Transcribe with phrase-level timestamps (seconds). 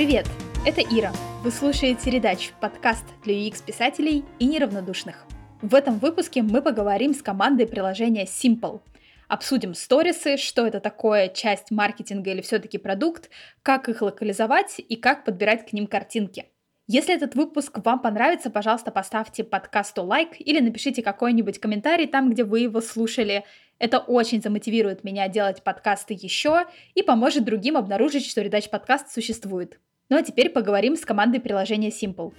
[0.00, 0.26] Привет,
[0.64, 1.12] это Ира.
[1.44, 5.26] Вы слушаете «Редач»— подкаст для UX-писателей и неравнодушных.
[5.60, 8.80] В этом выпуске мы поговорим с командой приложения Simple.
[9.28, 13.28] Обсудим сторисы, что это такое, часть маркетинга или все-таки продукт,
[13.62, 16.46] как их локализовать и как подбирать к ним картинки.
[16.86, 22.44] Если этот выпуск вам понравится, пожалуйста, поставьте подкасту лайк или напишите какой-нибудь комментарий там, где
[22.44, 23.44] вы его слушали.
[23.78, 26.64] Это очень замотивирует меня делать подкасты еще
[26.94, 29.78] и поможет другим обнаружить, что Редач подкаст существует.
[30.10, 32.32] Ну а теперь поговорим с командой приложения Simple.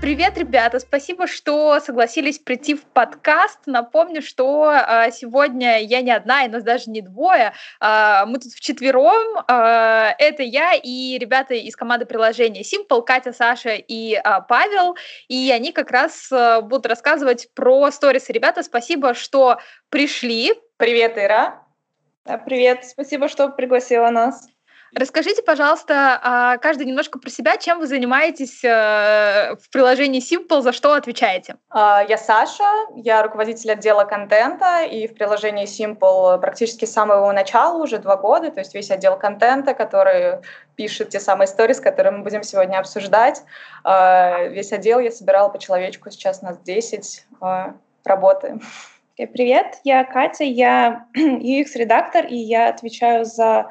[0.00, 0.80] Привет, ребята!
[0.80, 3.60] Спасибо, что согласились прийти в подкаст.
[3.66, 7.52] Напомню, что э, сегодня я не одна, и нас даже не двое.
[7.80, 9.44] Э, мы тут вчетвером.
[9.48, 14.96] Э, это я и ребята из команды приложения Simple, Катя, Саша и э, Павел.
[15.28, 18.32] И они как раз э, будут рассказывать про сторисы.
[18.32, 19.58] Ребята, спасибо, что
[19.90, 20.52] пришли.
[20.76, 21.63] Привет, Ира.
[22.24, 24.48] Привет, спасибо, что пригласила нас.
[24.94, 30.72] Расскажите, пожалуйста, а, каждый немножко про себя, чем вы занимаетесь э, в приложении Simple, за
[30.72, 31.56] что отвечаете?
[31.68, 37.82] А, я Саша, я руководитель отдела контента, и в приложении Simple практически с самого начала,
[37.82, 40.38] уже два года, то есть весь отдел контента, который
[40.76, 43.42] пишет те самые истории, которые мы будем сегодня обсуждать.
[43.82, 47.26] А, весь отдел я собирала по человечку, сейчас нас 10,
[48.04, 48.60] работаем.
[49.16, 53.70] Привет, я Катя, я UX-редактор, и я отвечаю за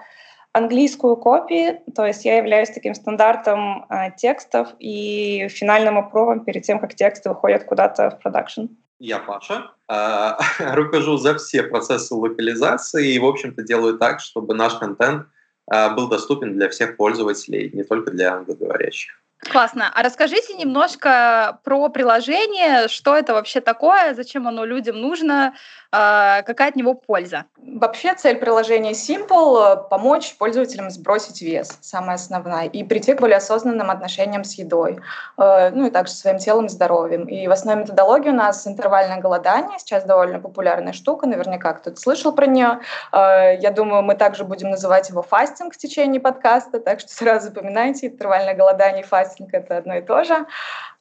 [0.54, 6.80] английскую копию, то есть я являюсь таким стандартом э, текстов и финальным опровом перед тем,
[6.80, 8.68] как тексты выходят куда-то в продакшн.
[9.00, 10.30] Я Паша, э,
[10.76, 15.28] руковожу за все процессы локализации и, в общем-то, делаю так, чтобы наш контент
[15.70, 19.23] э, был доступен для всех пользователей, не только для англоговорящих.
[19.52, 19.92] Классно.
[19.94, 25.54] А расскажите немножко про приложение, что это вообще такое, зачем оно людям нужно,
[25.92, 27.46] а, какая от него польза?
[27.58, 33.92] Вообще цель приложения Simple— помочь пользователям сбросить вес, самая основная, и прийти к более осознанным
[33.92, 35.00] отношениям с едой,
[35.38, 37.26] э, ну и также своим телом и здоровьем.
[37.26, 42.34] И в основной методологии у нас интервальное голодание, сейчас довольно популярная штука, наверняка кто-то слышал
[42.34, 42.80] про нее.
[43.12, 47.50] Э, я думаю, мы также будем называть его фастинг в течение подкаста, так что сразу
[47.50, 50.46] запоминайте, интервальное голодание и фастинг— это одно и то же.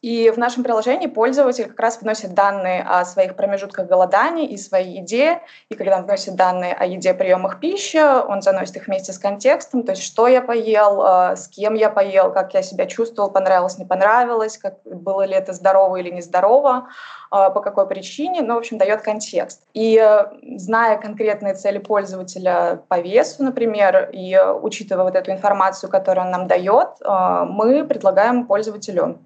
[0.03, 4.99] И в нашем приложении пользователь как раз вносит данные о своих промежутках голодания и своей
[4.99, 5.41] еде.
[5.69, 9.85] И когда он вносит данные о еде, приемах пищи, он заносит их вместе с контекстом,
[9.85, 13.79] то есть что я поел, э, с кем я поел, как я себя чувствовал, понравилось,
[13.79, 16.89] не понравилось, как, было ли это здорово или нездорово,
[17.31, 19.63] э, по какой причине, ну, в общем, дает контекст.
[19.73, 20.25] И э,
[20.57, 26.49] зная конкретные цели пользователя по весу, например, и учитывая вот эту информацию, которую он нам
[26.49, 29.21] дает, мы предлагаем пользователю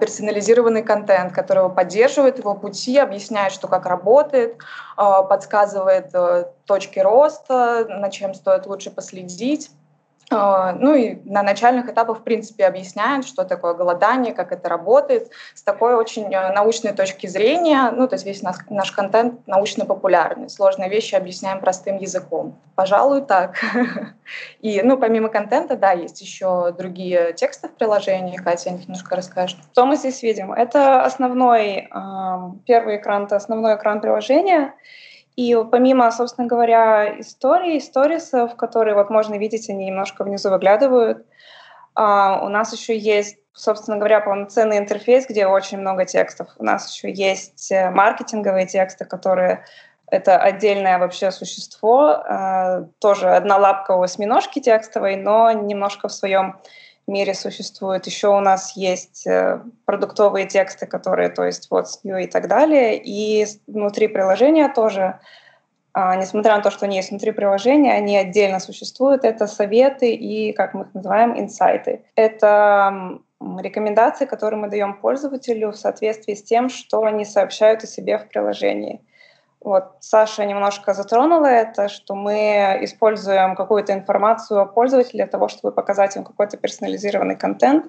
[0.00, 4.58] персонализированный контент, который его поддерживает его пути, объясняет, что как работает,
[4.96, 9.70] а, подсказывает э, точки роста, на чем стоит лучше последить.
[10.30, 15.30] А, ну и на начальных этапах, в принципе, объясняют, что такое голодание, как это работает,
[15.54, 17.90] с такой очень э, научной точки зрения.
[17.90, 20.50] Ну, то есть весь наш, наш контент научно-популярный.
[20.50, 22.58] Сложные вещи объясняем простым языком.
[22.74, 23.56] Пожалуй, так.
[24.60, 28.36] И, ну, помимо контента, да, есть еще другие тексты в приложении.
[28.36, 29.58] Катя немножко расскажет.
[29.72, 30.52] Что мы здесь видим?
[30.52, 31.88] Это основной,
[32.66, 34.74] первый экран, это основной экран приложения.
[35.38, 41.24] И помимо, собственно говоря, истории, сторисов, которые вот можно видеть, они немножко внизу выглядывают,
[41.98, 46.46] Uh, у нас еще есть, собственно говоря, полноценный интерфейс, где очень много текстов.
[46.56, 49.64] У нас еще есть э, маркетинговые тексты, которые
[50.06, 56.60] это отдельное вообще существо, uh, тоже одна лапка у осьминожки текстовой, но немножко в своем
[57.08, 58.06] мире существует.
[58.06, 63.00] Еще у нас есть э, продуктовые тексты, которые, то есть вот SKU и так далее.
[63.02, 65.18] И внутри приложения тоже,
[65.92, 69.24] а, несмотря на то, что они есть внутри приложения, они отдельно существуют.
[69.24, 72.04] Это советы и, как мы их называем, инсайты.
[72.14, 78.18] Это рекомендации, которые мы даем пользователю в соответствии с тем, что они сообщают о себе
[78.18, 79.00] в приложении.
[79.60, 85.74] Вот Саша немножко затронула это, что мы используем какую-то информацию о пользователе для того, чтобы
[85.74, 87.86] показать им какой-то персонализированный контент.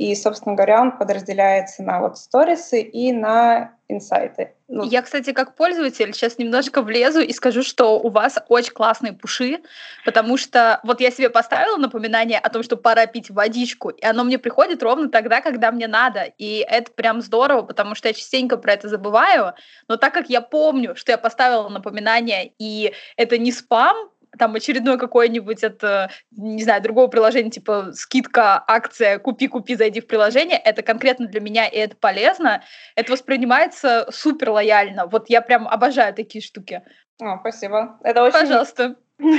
[0.00, 4.54] И, собственно говоря, он подразделяется на вот сторисы и на инсайты.
[4.66, 4.84] Ну.
[4.84, 9.58] Я, кстати, как пользователь сейчас немножко влезу и скажу, что у вас очень классные пуши,
[10.06, 14.24] потому что вот я себе поставила напоминание о том, что пора пить водичку, и оно
[14.24, 16.32] мне приходит ровно тогда, когда мне надо.
[16.38, 19.52] И это прям здорово, потому что я частенько про это забываю,
[19.86, 24.08] но так как я помню, что я поставила напоминание, и это не спам,
[24.38, 30.58] там очередной какой-нибудь это, не знаю, другого приложения, типа скидка, акция, купи-купи, зайди в приложение,
[30.58, 32.62] это конкретно для меня, и это полезно,
[32.94, 35.06] это воспринимается супер лояльно.
[35.06, 36.82] Вот я прям обожаю такие штуки.
[37.20, 37.98] О, спасибо.
[38.02, 38.38] Это очень...
[38.38, 38.96] Пожалуйста.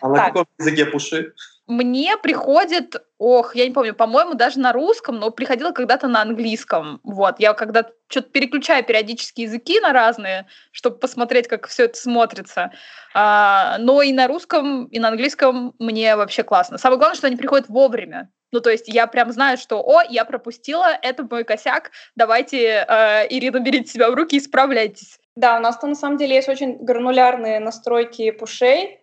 [0.00, 1.34] А на каком языке пуши?
[1.68, 6.98] Мне приходит, ох, я не помню, по-моему, даже на русском, но приходило когда-то на английском.
[7.04, 12.72] Вот, я когда что-то переключаю периодически языки на разные, чтобы посмотреть, как все это смотрится.
[13.12, 16.78] А, но и на русском, и на английском мне вообще классно.
[16.78, 18.30] Самое главное, что они приходят вовремя.
[18.50, 23.26] Ну, то есть я прям знаю, что, о, я пропустила, это мой косяк, давайте, э,
[23.28, 25.18] Ирина, берите себя в руки и справляйтесь.
[25.36, 29.00] Да, у нас-то на самом деле есть очень гранулярные настройки пушей,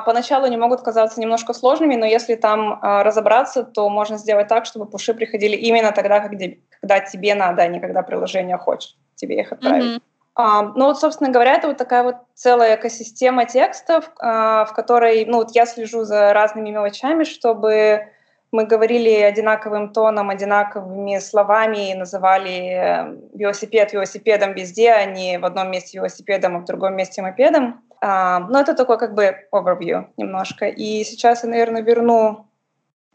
[0.00, 4.66] поначалу они могут казаться немножко сложными, но если там а, разобраться, то можно сделать так,
[4.66, 9.52] чтобы пуши приходили именно тогда, когда, тебе надо, а не когда приложение хочет тебе их
[9.52, 9.84] отправить.
[9.84, 10.02] Mm-hmm.
[10.34, 15.24] А, ну вот, собственно говоря, это вот такая вот целая экосистема текстов, а, в которой,
[15.26, 18.08] ну вот я слежу за разными мелочами, чтобы
[18.52, 25.44] мы говорили одинаковым тоном, одинаковыми словами и называли э, велосипед велосипедом везде, а не в
[25.44, 27.82] одном месте велосипедом, а в другом месте мопедом.
[28.00, 30.66] А, но это такой как бы overview немножко.
[30.66, 32.46] И сейчас я, наверное, верну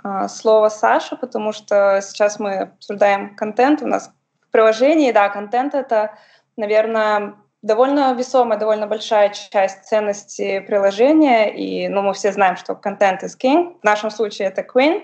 [0.04, 4.12] а, слово Саше, потому что сейчас мы обсуждаем контент у нас
[4.48, 5.12] в приложении.
[5.12, 6.18] Да, контент— это,
[6.56, 7.34] наверное,
[7.66, 11.52] довольно весомая, довольно большая часть ценности приложения.
[11.54, 13.78] И ну, мы все знаем, что контент is king.
[13.82, 15.02] В нашем случае это queen.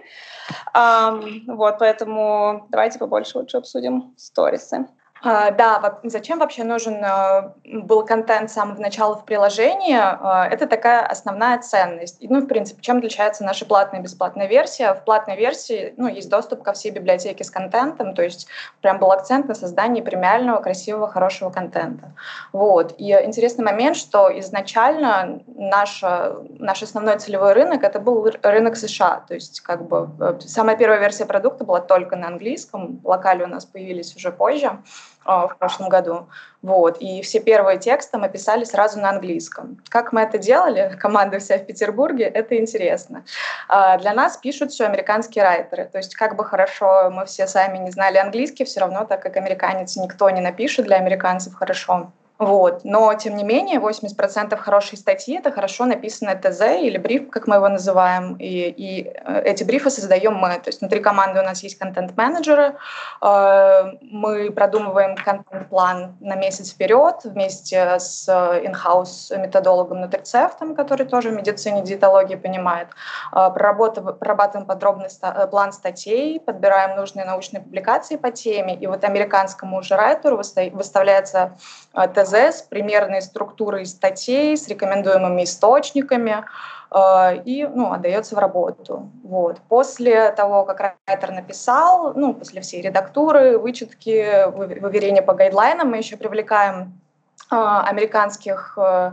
[0.76, 4.88] Um, вот, поэтому давайте побольше лучше обсудим сторисы.
[5.24, 9.96] А, да, зачем вообще нужен э, был контент с самого начала в приложении?
[9.96, 12.18] Э, это такая основная ценность.
[12.22, 14.96] Ну, в принципе, чем отличается наша платная и бесплатная версия?
[14.96, 18.48] В платной версии ну, есть доступ ко всей библиотеке с контентом, то есть
[18.82, 22.14] прям был акцент на создании премиального, красивого, хорошего контента.
[22.52, 22.96] Вот.
[22.98, 26.04] И интересный момент, что изначально наш,
[26.58, 29.24] наш основной целевой рынок— это был рынок США.
[29.28, 33.48] То есть как бы э, самая первая версия продукта была только на английском, локали у
[33.48, 34.80] нас появились уже позже.
[35.24, 36.28] А, в прошлом году.
[36.64, 36.98] Вот.
[37.00, 39.78] И все первые тексты мы писали сразу на английском.
[39.90, 43.24] Как мы это делали, команда вся в Петербурге, это интересно.
[43.68, 45.86] А, для нас пишут все американские райтеры.
[45.86, 49.38] То есть как бы хорошо мы все сами не знали английский, все равно, так как
[49.38, 52.12] американец никто не напишет для американцев хорошо.
[52.42, 52.84] Вот.
[52.84, 57.58] Но, тем не менее, 80% хорошей статьи— это хорошо написанное ТЗ или бриф, как мы
[57.58, 60.56] его называем, и, и э, эти брифы создаем мы.
[60.56, 62.78] То есть внутри команды у нас есть контент-менеджеры,
[63.22, 71.34] э, мы продумываем контент-план на месяц вперед вместе с in-house методологом нутрицептом, который тоже в
[71.34, 72.88] медицине, диетологии понимает.
[73.34, 75.10] Э, прорабатываем подробный
[75.52, 81.56] план статей, подбираем нужные научные публикации по теме, и вот американскому уже райтеру выставляется
[81.94, 86.46] ТЗ ТЗ с примерной структурой статей, с рекомендуемыми источниками
[86.92, 89.12] э, и ну, отдается в работу.
[89.24, 89.60] Вот.
[89.68, 96.18] После того, как райтер написал, ну, после всей редактуры, вычетки, выверения по гайдлайнам, мы еще
[96.18, 97.00] привлекаем
[97.52, 99.12] э, американских э,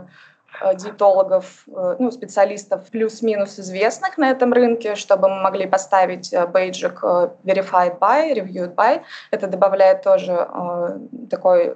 [0.75, 7.03] диетологов, ну, специалистов плюс-минус известных на этом рынке, чтобы мы могли поставить бейджик
[7.45, 9.03] verified by, reviewed by.
[9.29, 10.49] Это добавляет тоже
[11.29, 11.75] такой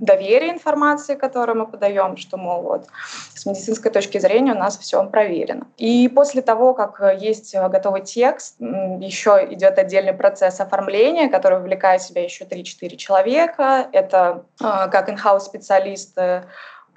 [0.00, 2.86] доверие информации, которую мы подаем, что, мол, вот,
[3.34, 5.66] с медицинской точки зрения у нас все проверено.
[5.76, 12.06] И после того, как есть готовый текст, еще идет отдельный процесс оформления, который вовлекает в
[12.06, 13.88] себя еще 3-4 человека.
[13.92, 16.44] Это а, как in-house специалисты,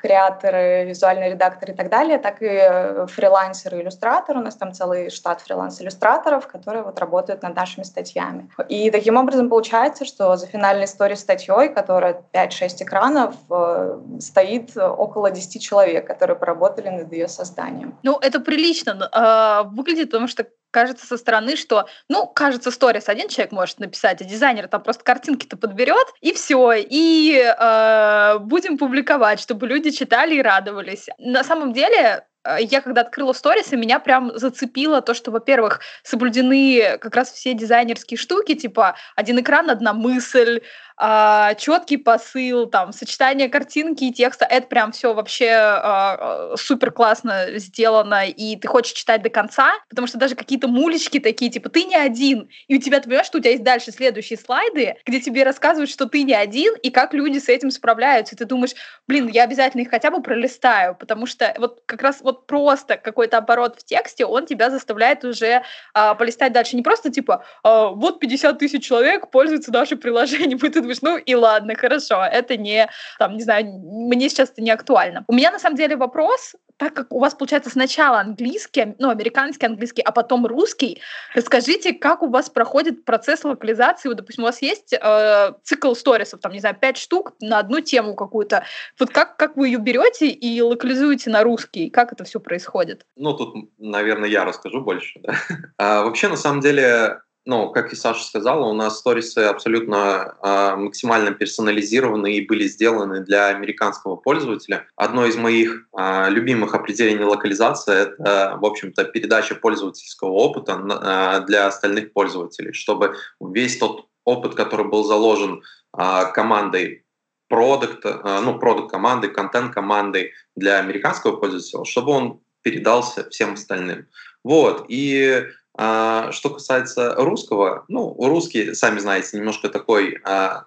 [0.04, 4.40] креаторы, визуальные редакторы и так далее, так и э, фрилансеры, иллюстраторы.
[4.40, 8.50] У нас там целый штат фриланс-иллюстраторов, которые вот работают над нашими статьями.
[8.68, 15.32] И таким образом получается, что за финальной историей статьей, которая 5-6 экранов, э, стоит около
[15.32, 17.98] 10 человек, которые поработали над ее созданием.
[18.04, 23.30] Ну, это прилично э, выглядит, потому что кажется со стороны, что, ну, кажется, сторис один
[23.30, 29.40] человек может написать, а дизайнер там просто картинки-то подберет, и все, и э, будем публиковать,
[29.40, 31.08] чтобы люди читали и радовались.
[31.20, 32.26] На самом деле,
[32.60, 38.18] я когда открыла сторисы, меня прям зацепило то, что, во-первых, соблюдены как раз все дизайнерские
[38.18, 40.62] штуки, типа один экран, одна мысль,
[40.96, 47.58] а, четкий посыл, там, сочетание картинки и текста, это прям все вообще а, супер классно
[47.58, 51.84] сделано, и ты хочешь читать до конца, потому что даже какие-то мулечки такие, типа, ты
[51.86, 55.20] не один, и у тебя, ты понимаешь, что у тебя есть дальше следующие слайды, где
[55.20, 58.74] тебе рассказывают, что ты не один, и как люди с этим справляются, и ты думаешь,
[59.08, 63.38] блин, я обязательно их хотя бы пролистаю, потому что вот как раз вот просто какой-то
[63.38, 65.64] оборот в тексте, он тебя заставляет уже
[65.94, 70.70] а, полистать дальше, не просто типа, а, вот 50 тысяч человек пользуются нашим приложением, и
[70.70, 74.72] ты думаешь, ну и ладно, хорошо, это не, там, не знаю, мне сейчас это не
[74.72, 75.24] актуально.
[75.28, 79.66] У меня на самом деле вопрос, так как у вас получается сначала английский, ну, американский
[79.66, 81.02] английский, а потом русский,
[81.34, 84.10] расскажите, как у вас проходит процесс локализации.
[84.10, 87.80] Вот, допустим, у вас есть э, цикл сторисов, там, не знаю, пять штук на одну
[87.80, 88.66] тему какую-то.
[89.00, 91.90] Вот как, как вы ее берете и локализуете на русский?
[91.90, 93.06] Как это это все происходит?
[93.16, 95.20] Ну, тут, наверное, я расскажу больше.
[95.22, 95.36] Да?
[95.78, 100.76] А, вообще, на самом деле, ну, как и Саша сказала, у нас сторисы абсолютно э,
[100.76, 104.88] максимально персонализированы и были сделаны для американского пользователя.
[104.96, 111.68] Одно из моих э, любимых определений локализации— это, в общем-то, передача пользовательского опыта э, для
[111.68, 115.64] остальных пользователей, чтобы весь тот опыт, который был заложен
[115.98, 117.03] э, командой
[117.48, 124.08] продукт, э, ну, продукт команды, контент командой для американского пользователя, чтобы он передался всем остальным.
[124.44, 124.86] Вот.
[124.88, 125.46] И
[125.76, 130.66] а, что касается русского, ну, русский, сами знаете, немножко такой а,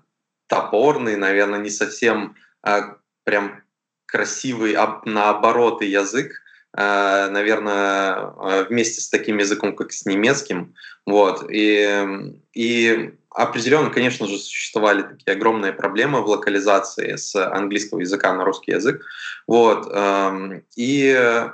[0.49, 3.62] топорный, наверное, не совсем а, прям
[4.06, 6.33] красивый, а наоборот язык,
[6.73, 10.75] а, наверное, а, вместе с таким языком, как с немецким.
[11.06, 11.47] Вот.
[11.50, 18.45] И, и определенно, конечно же, существовали такие огромные проблемы в локализации с английского языка на
[18.45, 19.05] русский язык.
[19.47, 19.93] Вот.
[20.76, 21.49] И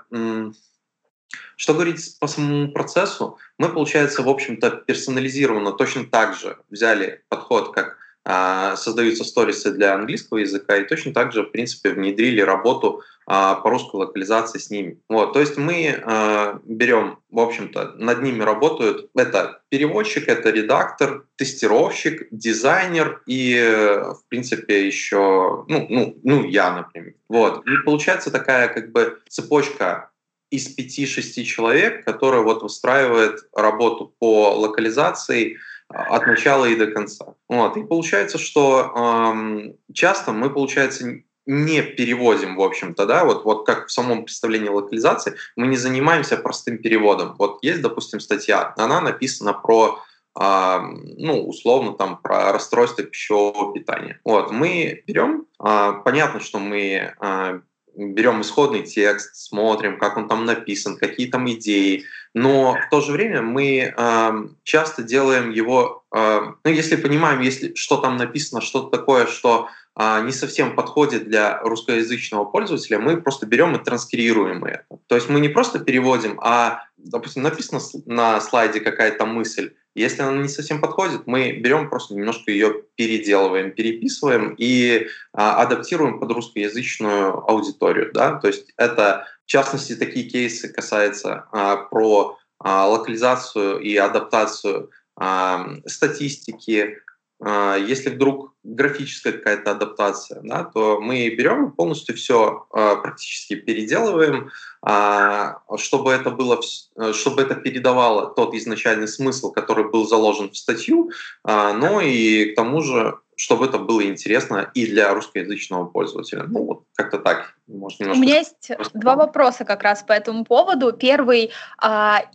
[1.57, 7.73] что говорить по самому процессу, мы, получается, в общем-то, персонализированно точно так же взяли подход,
[7.73, 13.03] как а, создаются сторисы для английского языка, и точно так же, в принципе, внедрили работу
[13.27, 15.01] а, по русской локализации с ними.
[15.09, 21.27] Вот, то есть мы а, берем, в общем-то, над ними работают, это переводчик, это редактор,
[21.37, 27.15] тестировщик, дизайнер и, в принципе, еще, ну, ну, ну я, например.
[27.29, 30.11] Вот, и получается такая как бы цепочка
[30.53, 35.57] из 5-6 человек, которая вот устраивает работу по локализации
[35.89, 37.35] а, от начала и до конца.
[37.49, 37.77] Вот.
[37.77, 43.89] И получается, что эм, часто мы, получается, не переводим, в общем-то, да, вот, вот как
[43.89, 47.35] в самом представлении локализации, мы не занимаемся простым переводом.
[47.39, 50.01] Вот есть, допустим, статья, она написана про
[50.39, 50.79] э,
[51.17, 54.21] ну, условно, там, про расстройство пищевого питания.
[54.25, 57.61] Вот, мы берем, э, понятно, что мы э,
[57.97, 63.13] берем исходный текст, смотрим, как он там написан, какие там идеи, но в то же
[63.13, 64.31] время мы э,
[64.63, 70.33] часто делаем его, э, ну, если понимаем, если что там написано, что-то такое, что не
[70.33, 74.85] совсем подходит для русскоязычного пользователя, мы просто берем и транскрируем это.
[75.07, 80.41] То есть мы не просто переводим, а, допустим, написано на слайде какая-то мысль, если она
[80.41, 87.51] не совсем подходит, мы берем просто немножко ее переделываем, переписываем и а, адаптируем под русскоязычную
[87.51, 88.11] аудиторию.
[88.13, 88.37] Да?
[88.37, 95.69] То есть это, в частности, такие кейсы касаются а, про а, локализацию и адаптацию а,
[95.87, 96.99] статистики.
[97.45, 104.51] А, если вдруг графическая какая-то адаптация, да, то мы берем полностью все а, практически переделываем,
[104.81, 106.61] а, чтобы это было,
[106.97, 111.11] э, чтобы это передавало тот изначальный смысл, который был заложен в статью,
[111.45, 116.45] но и к тому же, чтобы это было интересно и для русскоязычного пользователя.
[116.45, 117.55] Ну, вот как-то так.
[117.67, 120.93] Может, У меня есть два вопроса как раз по этому поводу.
[120.93, 121.51] Первый,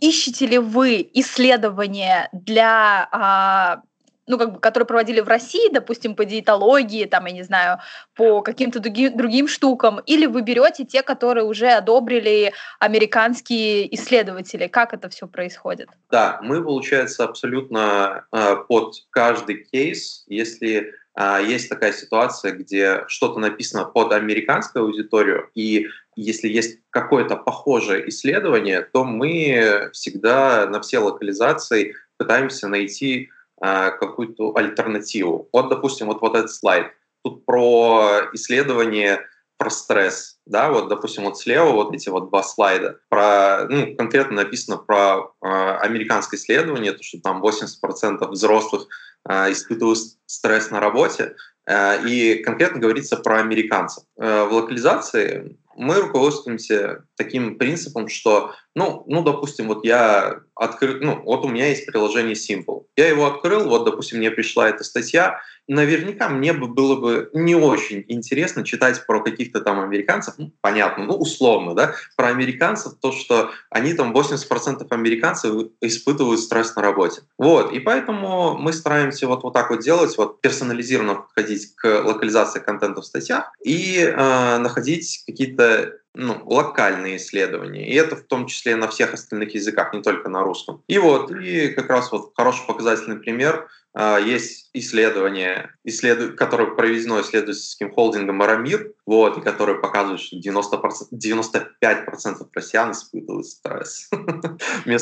[0.00, 3.82] ищете ли вы исследования для
[4.28, 7.78] ну, как бы, которые проводили в России, допустим, по диетологии, там, я не знаю,
[8.14, 14.68] по каким-то другим, другим штукам, или вы берете те, которые уже одобрили американские исследователи?
[14.68, 15.88] Как это все происходит?
[16.10, 23.40] Да, мы, получается, абсолютно э, под каждый кейс, если э, есть такая ситуация, где что-то
[23.40, 30.98] написано под американскую аудиторию, и если есть какое-то похожее исследование, то мы всегда на все
[30.98, 35.48] локализации пытаемся найти какую-то альтернативу.
[35.52, 36.92] Вот, допустим, вот, вот этот слайд.
[37.22, 39.20] Тут про исследование
[39.58, 44.36] про стресс, да, вот, допустим, вот слева вот эти вот два слайда, про, ну, конкретно
[44.36, 48.86] написано про э, американское исследование, то, что там 80% взрослых
[49.28, 51.34] э, испытывают стресс на работе,
[51.66, 54.04] э, и конкретно говорится про американцев.
[54.16, 61.22] Э, в локализации мы руководствуемся таким принципом, что, ну, ну, допустим, вот я открыл, ну,
[61.24, 62.84] вот у меня есть приложение Simple.
[62.96, 67.54] Я его открыл, вот, допустим, мне пришла эта статья, наверняка мне бы было бы не
[67.54, 73.12] очень интересно читать про каких-то там американцев, ну, понятно, ну, условно, да, про американцев, то,
[73.12, 77.22] что они там 80% американцев испытывают стресс на работе.
[77.38, 82.60] Вот, и поэтому мы стараемся вот, вот так вот делать, вот персонализированно подходить к локализации
[82.60, 87.88] контента в статьях и э, находить какие-то ну, локальные исследования.
[87.88, 90.82] И это в том числе на всех остальных языках, не только на русском.
[90.88, 96.36] И вот, и как раз вот хороший показательный пример а, есть исследование, исслед...
[96.36, 104.08] которое проведено исследовательским холдингом Арамир, вот, и которое показывает, что 90%, 95% россиян испытывают стресс.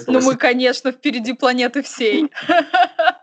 [0.06, 2.30] Ну мы, конечно, впереди планеты всей.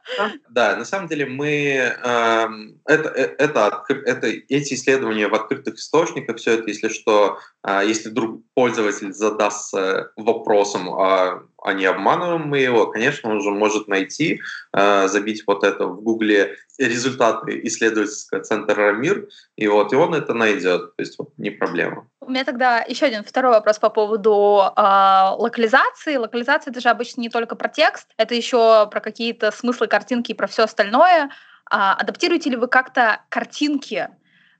[0.50, 6.54] Да, на самом деле мы эм, это, э, это, эти исследования в открытых источниках, все
[6.54, 12.88] это, если что, а, если вдруг пользователь задастся вопросом, а, а не обманываем мы его,
[12.88, 14.41] конечно, он же может найти,
[14.72, 20.34] а, забить вот это в Гугле результаты исследовательского центра РАМИР, и вот и он это
[20.34, 22.08] найдет, то есть вот, не проблема.
[22.20, 24.82] У меня тогда еще один второй вопрос по поводу э,
[25.38, 26.15] локализации.
[26.15, 30.36] Локализация это же обычно не только про текст, это еще про какие-то смыслы картинки и
[30.36, 31.29] про все остальное.
[31.70, 34.10] А, адаптируете ли вы как-то картинки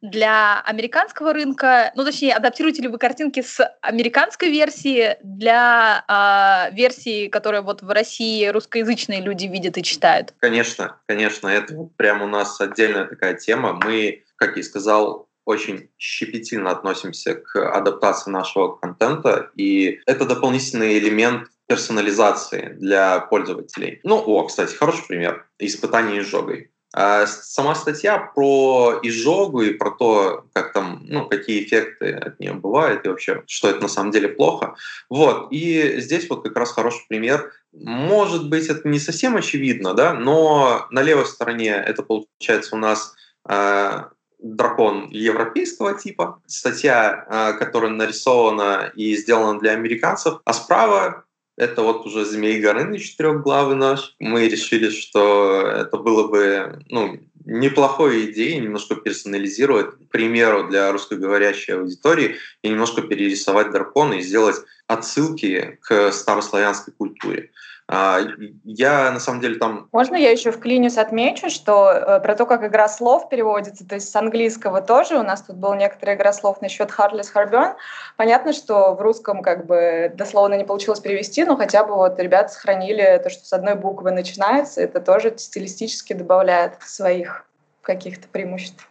[0.04, 7.30] для американского рынка, ну точнее, адаптируете ли вы картинки с американской версии для э, версии,
[7.30, 10.34] которая вот в России русскоязычные люди видят и читают?
[10.40, 13.80] Конечно, конечно, это прям у нас отдельная такая тема.
[13.82, 21.48] Мы, как я сказал, очень щепетильно относимся к адаптации нашего контента, и это дополнительный элемент
[21.68, 24.02] персонализации для пользователей.
[24.04, 25.48] Ну, о, кстати, хороший пример.
[25.60, 26.73] Испытание изжогой.
[26.96, 32.54] А сама статья про изжогу и про то, как там, ну, какие эффекты от нее
[32.54, 34.76] бывают и вообще, что это на самом деле плохо.
[35.10, 35.48] Вот.
[35.52, 37.52] И здесь вот как раз хороший пример.
[37.72, 43.16] Может быть, это не совсем очевидно, да, но на левой стороне это получается у нас
[43.50, 44.04] э,
[44.38, 51.23] дракон европейского типа, статья, э, которая нарисована и сделана для американцев, а справа
[51.58, 54.16] это вот уже Змей Горыныч четырехглавый наш.
[54.20, 61.76] Мы решили, что это было бы ну, неплохой идеей немножко персонализировать, к примеру, для русскоговорящей
[61.76, 64.58] аудитории и немножко перерисовать дракона и сделать
[64.88, 67.52] отсылки к старославянской культуре.
[67.96, 68.20] А,
[68.64, 69.88] я на самом деле там...
[69.92, 73.96] Можно я еще в Клинис отмечу, что э, про то, как игра слов переводится, то
[73.96, 77.76] есть с английского тоже, у нас тут был некоторый игра слов насчет Heartless Harburn.
[78.18, 82.50] Понятно, что в русском как бы дословно не получилось перевести, но хотя бы вот ребята
[82.50, 87.46] сохранили то, что с одной буквы начинается, это тоже стилистически добавляет своих
[87.84, 88.90] каких-то преимуществ.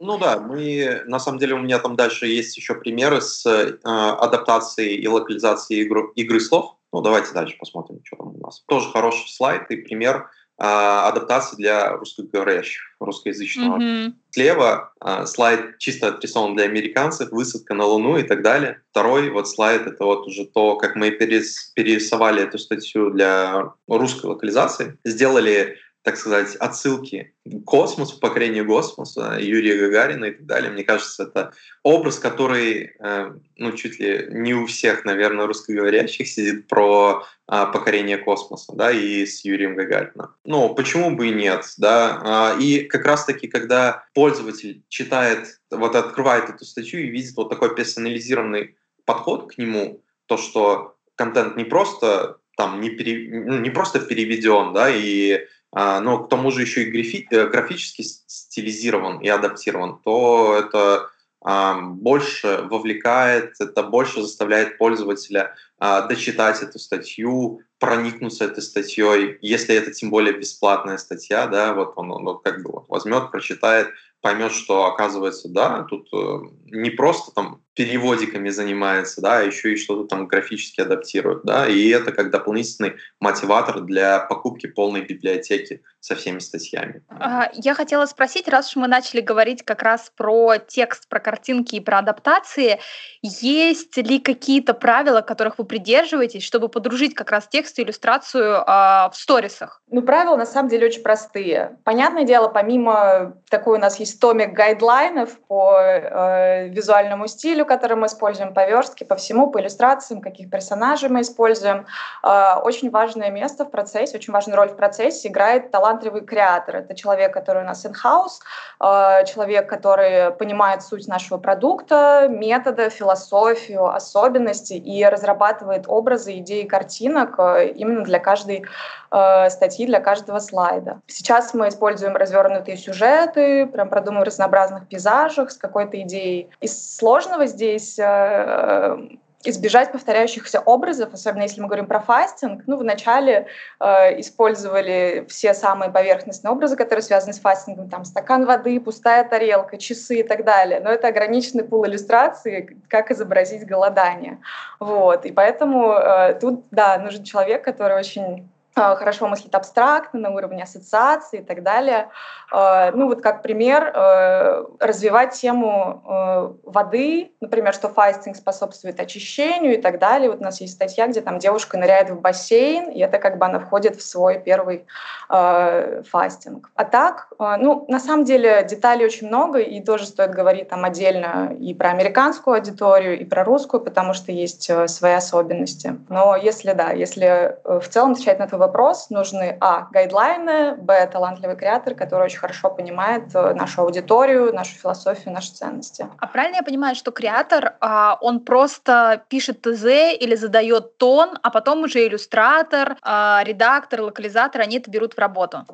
[0.00, 3.78] Ну да, мы на самом деле у меня там дальше есть еще примеры с э,
[3.84, 6.79] адаптацией и локализацией игры, игры слов.
[6.92, 8.62] Ну, давайте дальше посмотрим, что там у нас.
[8.66, 13.78] Тоже хороший слайд и пример э, адаптации для русскоговорящих, русскоязычного.
[13.78, 14.12] Mm-hmm.
[14.30, 18.82] Слева э, слайд чисто отрисован для американцев, высадка на Луну и так далее.
[18.90, 24.26] Второй вот слайд— это вот уже то, как мы перес, перерисовали эту статью для русской
[24.26, 24.98] локализации.
[25.04, 30.70] Сделали так сказать, отсылки к космосу, покорению космоса, Юрия Гагарина и так далее.
[30.70, 36.68] Мне кажется, это образ, который, э, ну, чуть ли не у всех, наверное, русскоговорящих сидит
[36.68, 40.34] про э, покорение космоса, да, и с Юрием Гагарином.
[40.44, 42.54] Ну, почему бы и нет, да.
[42.56, 47.74] Э, и как раз-таки, когда пользователь читает, вот открывает эту статью и видит вот такой
[47.74, 54.00] персонализированный подход к нему, то, что контент не просто там не, пере, ну, не просто
[54.00, 55.38] переведен, да, и а,
[55.72, 61.08] но к тому же еще и графи, э, графически стилизирован и адаптирован, то это
[61.42, 69.74] а, больше вовлекает, это больше заставляет пользователя а, дочитать эту статью, проникнуться этой статьей, если
[69.74, 73.88] это тем более бесплатная статья, да, вот он, он как бы вот возьмет, прочитает,
[74.20, 79.76] поймет, что оказывается, да, тут э, не просто там переводиками занимается, да, а еще и
[79.76, 86.14] что-то там графически адаптирует, да, и это как дополнительный мотиватор для покупки полной библиотеки со
[86.14, 87.02] всеми статьями.
[87.08, 91.76] А, я хотела спросить, раз уж мы начали говорить как раз про текст, про картинки
[91.76, 92.80] и про адаптации,
[93.22, 98.64] есть ли какие-то правила, которых вы придерживаетесь, чтобы подружить как раз текст и иллюстрацию э,
[98.66, 99.80] в сторисах?
[99.88, 101.76] Ну, правила на самом деле очень простые.
[101.84, 108.08] Понятное дело, помимо такой у нас есть томик гайдлайнов по э, визуальному стилю, который мы
[108.08, 111.86] используем, по верстке, по всему, по иллюстрациям, каких персонажей мы используем,
[112.24, 116.76] э, очень важное место в процессе, очень важную роль в процессе играет талантливый креатор.
[116.76, 118.40] Это человек, который у нас in-house,
[118.80, 127.38] э, человек, который понимает суть нашего продукта, метода, философию, особенности и разрабатывает образы, идеи картинок
[127.38, 128.64] э, именно для каждой
[129.10, 131.00] э, статьи, для каждого слайда.
[131.06, 136.50] Сейчас мы используем развернутые сюжеты, прям продумываем разнообразных пейзажах с какой-то идеей.
[136.60, 138.96] Из сложного здесь э,
[139.42, 142.64] избежать повторяющихся образов, особенно если мы говорим про фастинг.
[142.66, 143.46] Ну, вначале
[143.78, 149.78] э, использовали все самые поверхностные образы, которые связаны с фастингом, там стакан воды, пустая тарелка,
[149.78, 150.80] часы и так далее.
[150.80, 154.40] Но это ограниченный пул иллюстрации, как изобразить голодание.
[154.78, 155.24] Вот.
[155.24, 161.40] И поэтому э, тут, да, нужен человек, который очень хорошо мыслит абстрактно, на уровне ассоциации
[161.40, 162.08] и так далее.
[162.52, 169.74] А, ну вот как пример, э, развивать тему э, воды, например, что фастинг способствует очищению
[169.74, 170.30] и так далее.
[170.30, 173.46] Вот у нас есть статья, где там девушка ныряет в бассейн, и это как бы
[173.46, 174.86] она входит в свой первый
[175.28, 176.70] э, фастинг.
[176.74, 181.54] А так, ну на самом деле деталей очень много, и тоже стоит говорить там отдельно
[181.58, 185.98] и про американскую аудиторию, и про русскую, потому что есть свои особенности.
[186.08, 191.56] Но если да, если в целом отвечать на твой вопрос, нужны, а, гайдлайны, б, талантливый
[191.56, 196.06] креатор, который очень хорошо понимает э, нашу аудиторию, нашу философию, наши ценности.
[196.18, 199.84] А правильно я понимаю, что креатор, а, он просто пишет ТЗ
[200.20, 205.66] или задает тон, а потом уже иллюстратор, а, редактор, локализатор, они это берут в работу?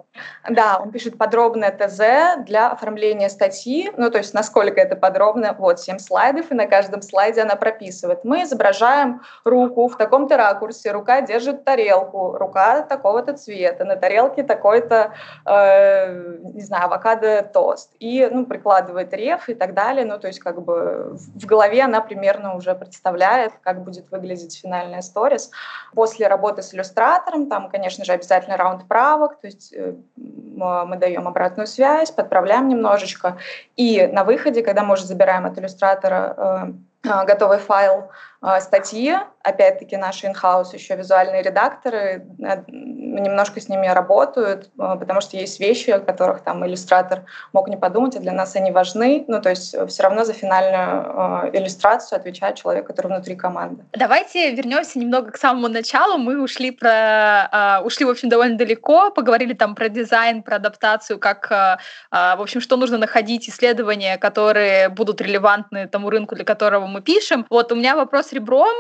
[0.49, 5.81] Да, он пишет подробное ТЗ для оформления статьи, ну то есть насколько это подробно, вот
[5.81, 8.25] 7 слайдов, и на каждом слайде она прописывает.
[8.25, 15.13] Мы изображаем руку в таком-то ракурсе, рука держит тарелку, рука такого-то цвета, на тарелке такой-то,
[15.45, 17.93] э, не знаю, авокадо тост.
[17.99, 20.05] И, ну, прикладывает реф и так далее.
[20.05, 25.03] Ну, то есть, как бы в голове она примерно уже представляет, как будет выглядеть финальная
[25.03, 25.51] сторис.
[25.95, 31.29] После работы с иллюстратором, там, конечно же, обязательно раунд правок, то есть э, мы даем
[31.29, 33.39] обратную связь, подправляем немножечко.
[33.77, 36.73] И на выходе, когда мы уже забираем от иллюстратора э,
[37.27, 38.11] готовый файл
[38.43, 42.65] э, статьи, опять-таки наши in-house еще визуальные редакторы э,
[43.21, 47.77] немножко с ними работают, э, потому что есть вещи, о которых там иллюстратор мог не
[47.77, 49.25] подумать, а для нас они важны.
[49.29, 53.85] Ну, то есть все равно за финальную э, иллюстрацию отвечает человек, который внутри команды.
[53.93, 56.19] Давайте вернемся немного к самому началу.
[56.19, 61.51] Мы ушли про ушли, в общем, довольно далеко, поговорили там про дизайн, про адаптацию, как,
[61.51, 67.47] в общем, что нужно находить, исследования, которые будут релевантны тому рынку, для которого мы пишем.
[67.51, 68.75] Вот у меня вопрос ребром.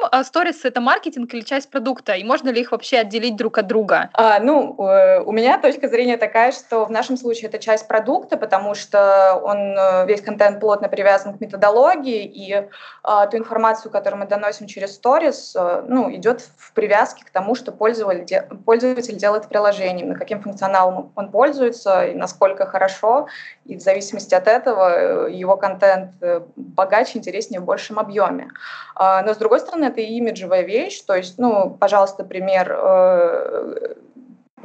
[0.56, 2.14] Сервис— это маркетинг или часть продукта?
[2.14, 4.10] И можно ли их вообще отделить друг от друга?
[4.28, 8.36] А, ну, э, у меня точка зрения такая, что в нашем случае это часть продукта,
[8.36, 12.68] потому что он, э, весь контент плотно привязан к методологии, и
[13.04, 17.54] а, ту информацию, которую мы доносим через сторис, э, ну, идет в привязке к тому,
[17.54, 23.28] что пользователь, пользователь делает приложением, на каким функционалом он пользуется, и насколько хорошо,
[23.64, 26.10] и в зависимости от этого его контент
[26.56, 28.48] богаче, интереснее в большем объеме.
[28.96, 32.76] А, но, с другой стороны, это и имидж имиджевая вещь, то есть, ну, пожалуйста, пример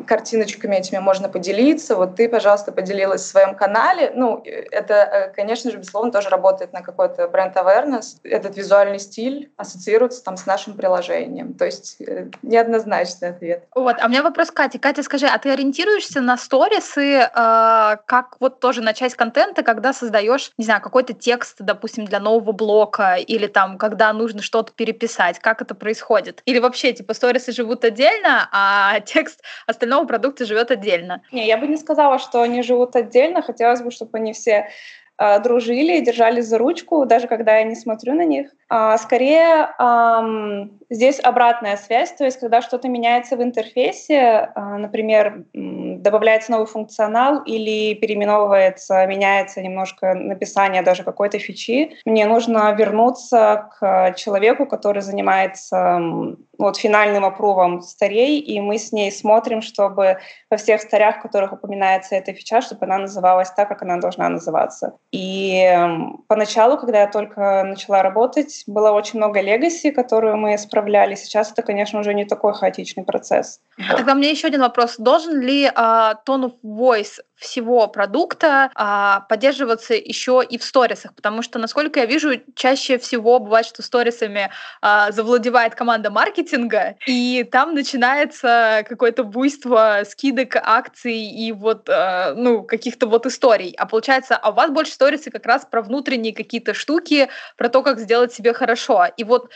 [0.04, 1.96] картиночками этими можно поделиться.
[1.96, 4.12] Вот ты, пожалуйста, поделилась в своем канале.
[4.16, 8.18] Ну, это, э, конечно же, безусловно, тоже работает на какой-то бренд awareness.
[8.24, 11.54] Этот визуальный стиль ассоциируется там с нашим приложением.
[11.54, 13.66] То есть э, неоднозначный ответ.
[13.76, 14.80] Вот, а у меня вопрос к Кате.
[14.80, 17.28] Катя, скажи, а ты ориентируешься на сторисы э,
[18.06, 22.52] как вот тоже на часть контента, когда создаешь, не знаю, какой-то текст, допустим, для нового
[22.52, 25.40] блока или там, когда нужно что-то переписать?
[25.40, 26.42] Как это происходит?
[26.46, 31.22] Или вообще, типа, сторисы живут отдельно, а текст остального остального продукта живет отдельно.
[31.32, 33.42] Не, я бы не сказала, что они живут отдельно.
[33.42, 34.70] Хотелось бы, чтобы они все
[35.22, 38.50] э, дружили и держались за ручку, даже когда я не смотрю на них.
[38.74, 39.70] А, скорее,
[40.90, 47.44] здесь обратная связь, то есть когда что-то меняется в интерфейсе, э, например, добавляется новый функционал
[47.44, 56.00] или переименовывается, меняется немножко написание даже какой-то фичи, мне нужно вернуться к человеку, который занимается
[56.58, 61.54] вот финальным опровом старей, и мы с ней смотрим, чтобы во всех старях, в которых
[61.54, 64.98] упоминается эта фича, чтобы она называлась так, как она должна называться.
[65.12, 65.70] И
[66.28, 71.16] поначалу, когда я только начала работать, было очень много легаси, которую мы исправляли.
[71.16, 73.60] Сейчас это, конечно, уже не такой хаотичный процесс.
[73.90, 74.96] Тогда у еще один вопрос.
[74.98, 81.42] Должен ли uh, tone of voice всего продукта а, поддерживаться еще и в сторисах, потому
[81.42, 84.52] что, насколько я вижу, чаще всего бывает, что сторисами
[84.82, 92.64] а, завладевает команда маркетинга, и там начинается какое-то буйство скидок, акций и вот, а, ну,
[92.64, 93.74] каких-то вот историй.
[93.78, 97.82] А получается, а у вас больше сторисы как раз про внутренние какие-то штуки, про то,
[97.82, 99.08] как сделать себе хорошо.
[99.18, 99.50] И вот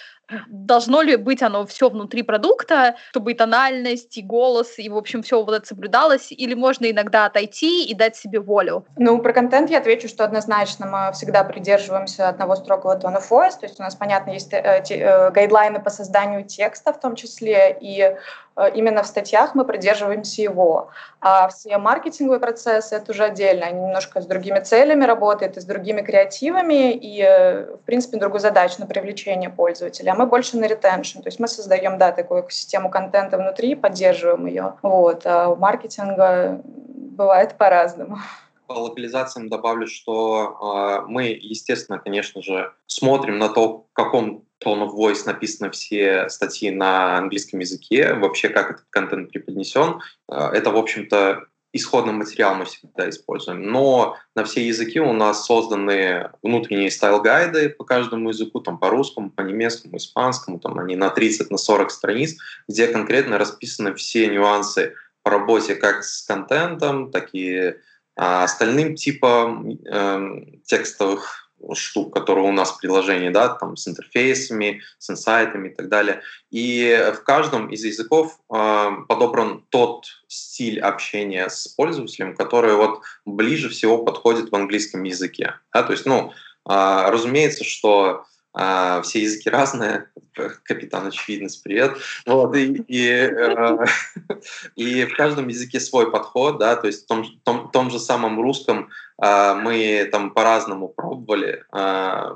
[0.47, 5.23] должно ли быть оно все внутри продукта, чтобы и тональность, и голос, и, в общем,
[5.23, 8.85] все вот это соблюдалось, или можно иногда отойти и дать себе волю?
[8.97, 13.65] Ну, про контент я отвечу, что однозначно мы всегда придерживаемся одного строгого тона voice, то
[13.65, 18.15] есть у нас, понятно, есть э, э, гайдлайны по созданию текста в том числе, и
[18.55, 20.89] Э, именно в статьях мы придерживаемся его.
[21.21, 23.65] А все маркетинговые процессы— это уже отдельно.
[23.65, 28.75] Они немножко с другими целями работают и с другими креативами, и, в принципе, другую задачу
[28.79, 30.13] на привлечение пользователя.
[30.15, 31.19] А мы больше на ретеншн.
[31.19, 34.75] То есть мы создаем, да, такую систему контента внутри, поддерживаем ее.
[34.81, 35.25] Вот.
[35.25, 38.19] А у маркетинга бывает по-разному.
[38.67, 44.87] По локализациям добавлю, что э, мы, естественно, конечно же, смотрим на то, в каком Tone
[44.87, 49.99] of Voice написаны все статьи на английском языке, вообще как этот контент преподнесен.
[50.29, 51.43] Это, в общем-то,
[51.75, 53.69] исходный материал мы всегда используем.
[53.69, 59.29] Но на все языки у нас созданы внутренние стайл-гайды по каждому языку, там по русскому,
[59.29, 62.37] по немецкому, испанскому, там они на 30, на 40 страниц,
[62.69, 67.75] где конкретно расписаны все нюансы по работе как с контентом, так и
[68.15, 74.81] а, остальным типом э, текстовых штук, которые у нас в приложении, да, там с интерфейсами,
[74.99, 76.21] с инсайтами и так далее.
[76.51, 83.69] И в каждом из языков э, подобран тот стиль общения с пользователем, который вот ближе
[83.69, 85.55] всего подходит в английском языке.
[85.73, 85.83] Да?
[85.83, 86.31] То есть, ну,
[86.69, 88.25] э, разумеется, что
[88.57, 90.07] а, все языки разные.
[90.63, 91.97] Капитан Очевидность, привет.
[92.25, 93.85] Вот, и, и, э,
[94.75, 98.39] и в каждом языке свой подход, да, то есть в том, том, том же самом
[98.39, 98.89] русском
[99.21, 102.35] э, мы там по-разному пробовали, э,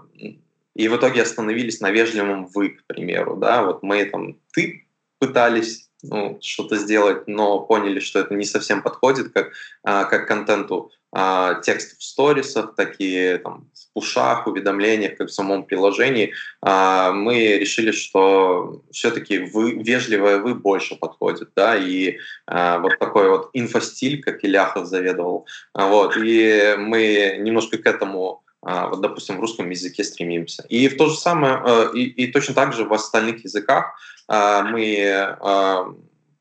[0.75, 4.88] и в итоге остановились на вежливом «вы», к примеру, да, вот мы там «ты»
[5.19, 9.51] пытались ну, что-то сделать, но поняли, что это не совсем подходит как,
[9.83, 15.65] а, как контенту а, текст в сторисах, такие там, в пушах, уведомлениях, как в самом
[15.65, 22.99] приложении, а, мы решили, что все-таки вы, вежливое вы больше подходит, да, и а, вот
[22.99, 29.39] такой вот инфостиль, как Иляхов заведовал, вот, и мы немножко к этому вот, допустим, в
[29.39, 30.65] русском языке стремимся.
[30.69, 33.95] И в то же самое, и, и точно так же в остальных языках
[34.28, 35.38] мы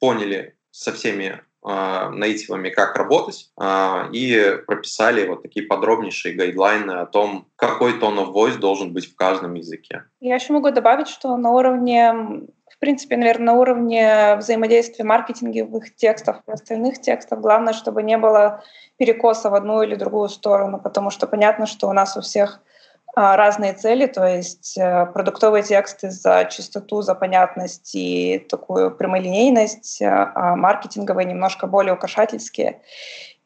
[0.00, 7.06] поняли со всеми а, нейтивами, как работать, а, и прописали вот такие подробнейшие гайдлайны о
[7.06, 10.04] том, какой тон of voice должен быть в каждом языке.
[10.20, 12.46] Я еще могу добавить, что на уровне
[12.78, 18.62] в принципе, наверное, на уровне взаимодействия маркетинговых текстов и остальных текстов главное, чтобы не было
[18.98, 22.62] перекоса в одну или другую сторону, потому что понятно, что у нас у всех
[23.16, 30.00] а, разные цели, то есть э, продуктовые тексты за чистоту, за понятность и такую прямолинейность,
[30.00, 32.80] э, а маркетинговые немножко более украшательские.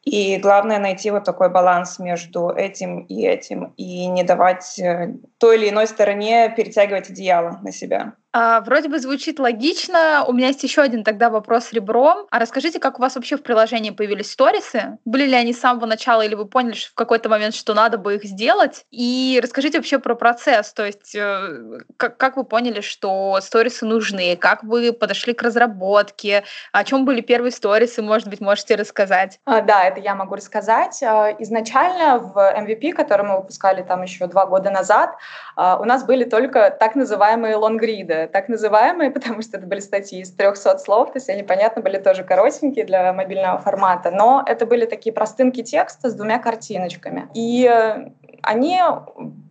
[0.03, 5.57] И главное найти вот такой баланс между этим и этим, и не давать э, той
[5.57, 8.13] или иной стороне перетягивать одеяло на себя.
[8.35, 10.25] А, вроде бы звучит логично.
[10.27, 12.25] У меня есть еще один тогда вопрос ребром.
[12.31, 14.97] А расскажите, как у вас вообще в приложении появились сторисы?
[15.05, 17.99] Были ли они с самого начала, или вы поняли что в какой-то момент, что надо
[17.99, 18.85] бы их сделать?
[18.89, 20.73] И расскажите вообще про процесс.
[20.73, 24.35] То есть, э, как, как вы поняли, что сторисы нужны?
[24.35, 26.43] Как вы подошли к разработке?
[26.71, 28.01] О чем были первые сторисы?
[28.01, 29.39] Может быть, можете рассказать?
[29.45, 31.03] А, да, это я могу рассказать.
[31.03, 35.15] А, изначально в MVP, который мы выпускали там еще два года назад,
[35.55, 40.21] а, у нас были только так называемые лонгриды так называемые, потому что это были статьи
[40.21, 44.65] из 300 слов, то есть они, понятно, были тоже коротенькие для мобильного формата, но это
[44.65, 47.29] были такие простынки текста с двумя картиночками.
[47.33, 48.81] И э, они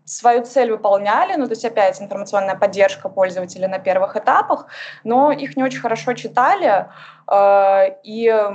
[0.04, 4.66] свою цель выполняли, ну, то есть опять информационная поддержка пользователя на первых этапах,
[5.04, 6.86] но их не очень хорошо читали,
[7.30, 8.50] э, и э,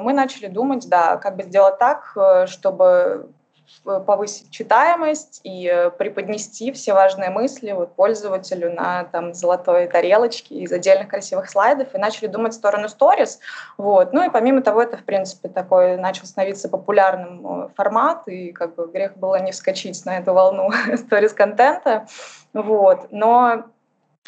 [0.00, 3.30] мы начали думать, да, как бы сделать так, чтобы
[3.84, 10.72] повысить читаемость и э, преподнести все важные мысли вот, пользователю на там, золотой тарелочке из
[10.72, 13.38] отдельных красивых слайдов и начали думать в сторону сторис.
[13.76, 14.12] Вот.
[14.12, 18.74] Ну и помимо того, это, в принципе, такой начал становиться популярным э, формат, и как
[18.74, 22.06] бы грех было не вскочить на эту волну сторис-контента.
[22.52, 23.08] Вот.
[23.10, 23.66] Но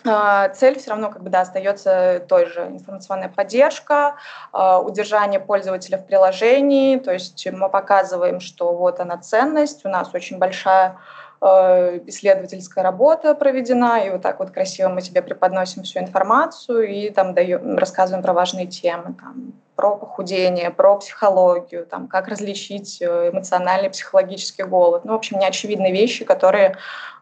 [0.02, 2.66] цель все равно как бы, да, остается той же.
[2.66, 4.16] Информационная поддержка,
[4.52, 6.98] а, удержание пользователя в приложении.
[6.98, 10.98] То есть мы показываем, что вот она ценность, у нас очень большая а,
[11.40, 17.34] исследовательская работа проведена, и вот так вот красиво мы тебе преподносим всю информацию и там
[17.34, 23.90] даем, рассказываем про важные темы, там, про похудение, про психологию, там, как различить э, эмоциональный,
[23.90, 25.04] психологический голод.
[25.04, 26.76] Ну, в общем, неочевидные вещи, которые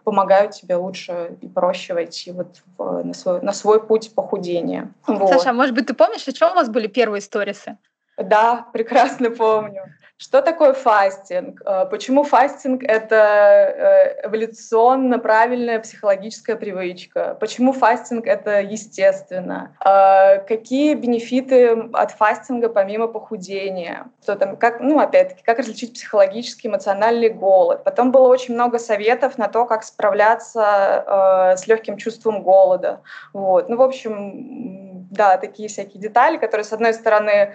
[0.05, 4.93] помогают тебе лучше и проще войти вот в, на, свой, на свой путь похудения.
[5.07, 5.29] Вот.
[5.29, 7.77] Саша, а может быть, ты помнишь, о чем у вас были первые сторисы?
[8.17, 9.83] Да, прекрасно помню.
[10.19, 11.61] Что такое fasting?
[11.67, 17.37] Э, почему fasting— это э, эволюционно правильная психологическая привычка?
[17.39, 19.77] Почему фастинг— это естественно?
[19.85, 24.07] Э, какие benefit ы от fasting а помимо похудения?
[24.23, 27.85] Что там, как, ну, опять-таки, как различить психологический, эмоциональный голод?
[27.85, 33.03] Потом было очень много советов на то, как справляться с легким чувством голода.
[33.35, 33.69] Вот.
[33.69, 37.55] Ну, в общем, да, такие всякие детали, которые, с одной стороны,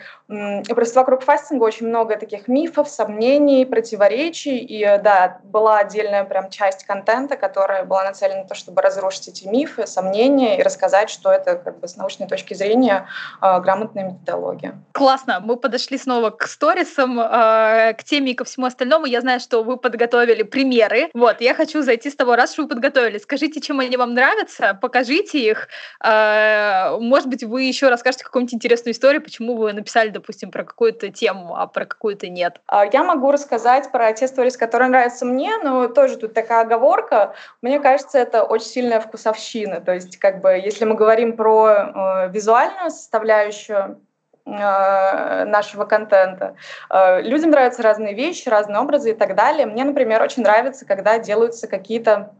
[0.67, 6.83] просто вокруг фастинга очень много таких мифов, сомнений, противоречий, и, да, была отдельная прям часть
[6.83, 11.55] контента, которая была нацелена на то, чтобы разрушить эти мифы, сомнения и рассказать, что это
[11.55, 13.07] как бы с научной точки зрения
[13.41, 14.75] э, грамотная методология.
[14.91, 19.05] Классно, мы подошли снова к сторисам, э, к теме и ко всему остальному.
[19.05, 21.09] Я знаю, что вы подготовили примеры.
[21.13, 23.17] Вот, я хочу зайти с того, раз что вы подготовили.
[23.17, 25.69] Скажите, чем они вам нравятся, покажите их.
[26.03, 31.09] Э, может быть, вы еще расскажете какую-нибудь интересную историю, почему вы написали, допустим, про какую-то
[31.09, 32.61] тему, а про какую-то нет.
[32.67, 37.33] А, я могу рассказать про те сторис, которые нравятся мне, но тоже тут такая оговорка.
[37.61, 39.81] Мне кажется, это очень сильная вкусовщина.
[39.81, 43.99] То есть, как бы, если мы говорим про э, визуальную составляющую,
[44.45, 46.55] э, нашего контента.
[46.89, 49.65] Э, людям нравятся разные вещи, разные образы и так далее.
[49.67, 52.31] Мне, например, очень нравится, когда делаются какие-то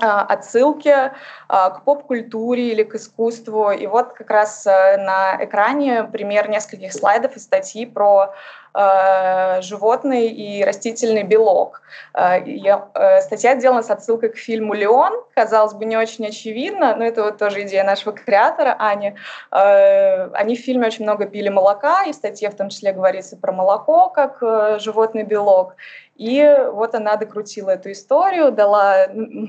[0.00, 1.12] а, отсылки
[1.48, 3.70] к поп-культуре или к искусству.
[3.70, 10.28] И вот как раз э, на экране пример нескольких слайдов и статьи про э, животный
[10.28, 11.82] и растительный белок.
[12.14, 15.12] Э, статья сделана с отсылкой к фильму «Леон».
[15.34, 19.14] Казалось бы, не очень очевидно, но это вот тоже идея нашего креатора Ани.
[19.50, 23.52] Они в фильме очень много пили молока, и в статье в том числе говорится про
[23.52, 24.38] молоко как
[24.80, 25.74] животный белок.
[26.16, 29.06] И вот она докрутила эту историю, дала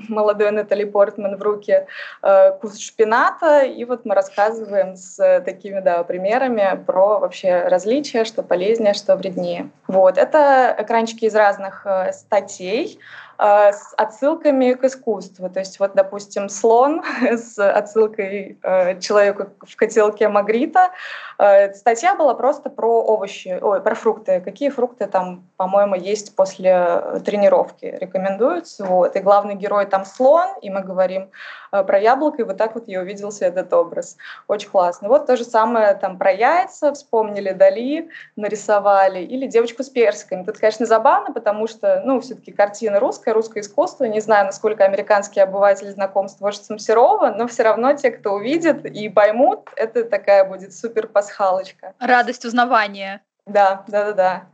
[0.08, 1.86] молодой Натали Портман в руки
[2.22, 8.42] э, кус шпината, и вот мы рассказываем с такими да, примерами про вообще различия, что
[8.42, 9.70] полезнее, что вреднее.
[9.86, 12.98] Вот, это экранчики из разных э, статей.
[13.36, 15.50] А, с отсылками к искусству.
[15.50, 20.90] То есть вот, допустим, слон с отсылкой э, человеку в котелке Магрита.
[21.38, 24.40] Э, статья была просто про овощи, ой, про фрукты.
[24.40, 28.84] Какие фрукты там, по-моему, есть после тренировки, рекомендуются.
[28.84, 29.16] Вот.
[29.16, 31.30] И главный герой там слон, и мы говорим
[31.72, 34.16] э, про яблоко, и вот так вот я увиделся этот образ.
[34.48, 35.08] Очень классно.
[35.08, 40.44] Вот то же самое там про яйца, вспомнили Дали, нарисовали, или девочку с персиками.
[40.44, 44.04] Тут, конечно, забавно, потому что, ну, все-таки картина русская, русское, искусство.
[44.04, 48.84] Не знаю, насколько американские обыватели знаком с творчеством Серова, но все равно те, кто увидит
[48.84, 51.94] и поймут, это такая будет супер пасхалочка.
[51.98, 53.22] Радость узнавания.
[53.46, 54.46] Да, да, да, да.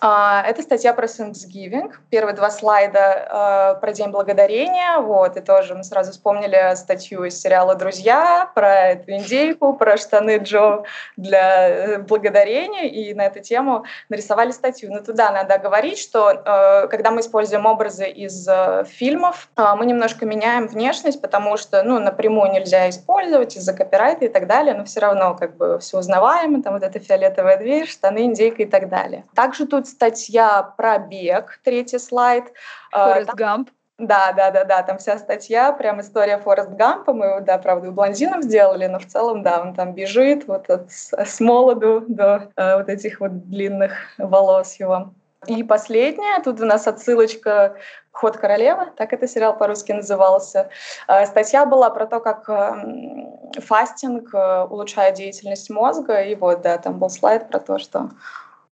[0.00, 1.92] А, это статья про Thanksgiving.
[2.10, 5.00] Первые два слайда э, про День Благодарения.
[5.00, 10.38] Вот, и тоже мы сразу вспомнили статью из сериала «Друзья» про эту индейку, про штаны
[10.38, 10.84] Джо
[11.16, 12.88] для э, благодарения.
[12.88, 14.92] И на эту тему нарисовали статью.
[14.92, 19.84] Но туда надо говорить, что э, когда мы используем образы из э, фильмов, э, мы
[19.84, 24.84] немножко меняем внешность, потому что ну, напрямую нельзя использовать из-за копирайта и так далее, но
[24.84, 28.88] все равно как бы все узнаваемо, там вот эта фиолетовая дверь, штаны, индейка и так
[28.88, 29.24] далее.
[29.34, 32.44] Также тут статья про бег, третий слайд.
[32.92, 33.70] А, Форест Гамп.
[33.98, 37.88] Да, да, да, да, там вся статья, прям история Форест Гампа, мы его, да, правда,
[37.88, 42.48] у блондинов сделали, но в целом, да, он там бежит вот от, с молоду до
[42.54, 45.10] э, вот этих вот длинных волос его.
[45.48, 47.76] И последняя, тут у нас отсылочка
[48.12, 50.68] «Ход королевы», так это сериал по-русски назывался.
[51.08, 56.78] Э, статья была про то, как эм, фастинг э, улучшает деятельность мозга, и вот, да,
[56.78, 58.10] там был слайд про то, что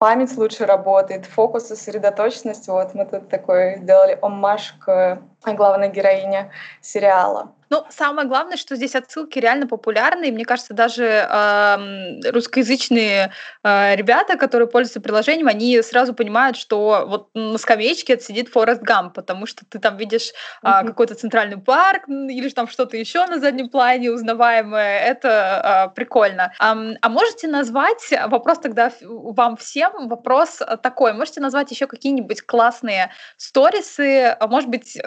[0.05, 2.67] память лучше работает, фокус, сосредоточенность.
[2.67, 5.19] Вот мы тут такой сделали оммаж к
[5.53, 7.51] главной героине сериала.
[7.69, 10.25] Ну, самое главное, что здесь отсылки реально популярны.
[10.25, 13.31] И мне кажется, даже э, русскоязычные
[13.63, 19.13] э, ребята, которые пользуются приложением, они сразу понимают, что вот на скамеечке сидит Форест Гамп,
[19.13, 20.31] потому что ты там видишь
[20.61, 20.85] э, mm-hmm.
[20.85, 24.99] какой-то центральный парк или там что-то еще на заднем плане узнаваемое.
[24.99, 26.53] Это э, прикольно.
[26.59, 33.11] А, а можете назвать, вопрос тогда вам всем, вопрос такой, можете назвать еще какие-нибудь классные
[33.37, 35.01] сторисы, может быть, э,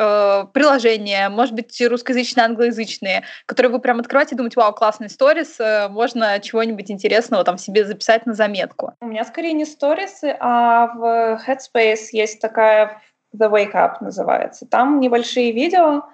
[0.52, 5.88] приложения, может быть, русскоязычные англоязычные, которые вы прям открываете и думаете, вау, классный сторис, э,
[5.88, 8.94] можно чего-нибудь интересного там себе записать на заметку?
[9.00, 13.00] У меня скорее не сторисы, а в Headspace есть такая
[13.36, 14.66] The Wake Up называется.
[14.66, 16.04] Там небольшие видео,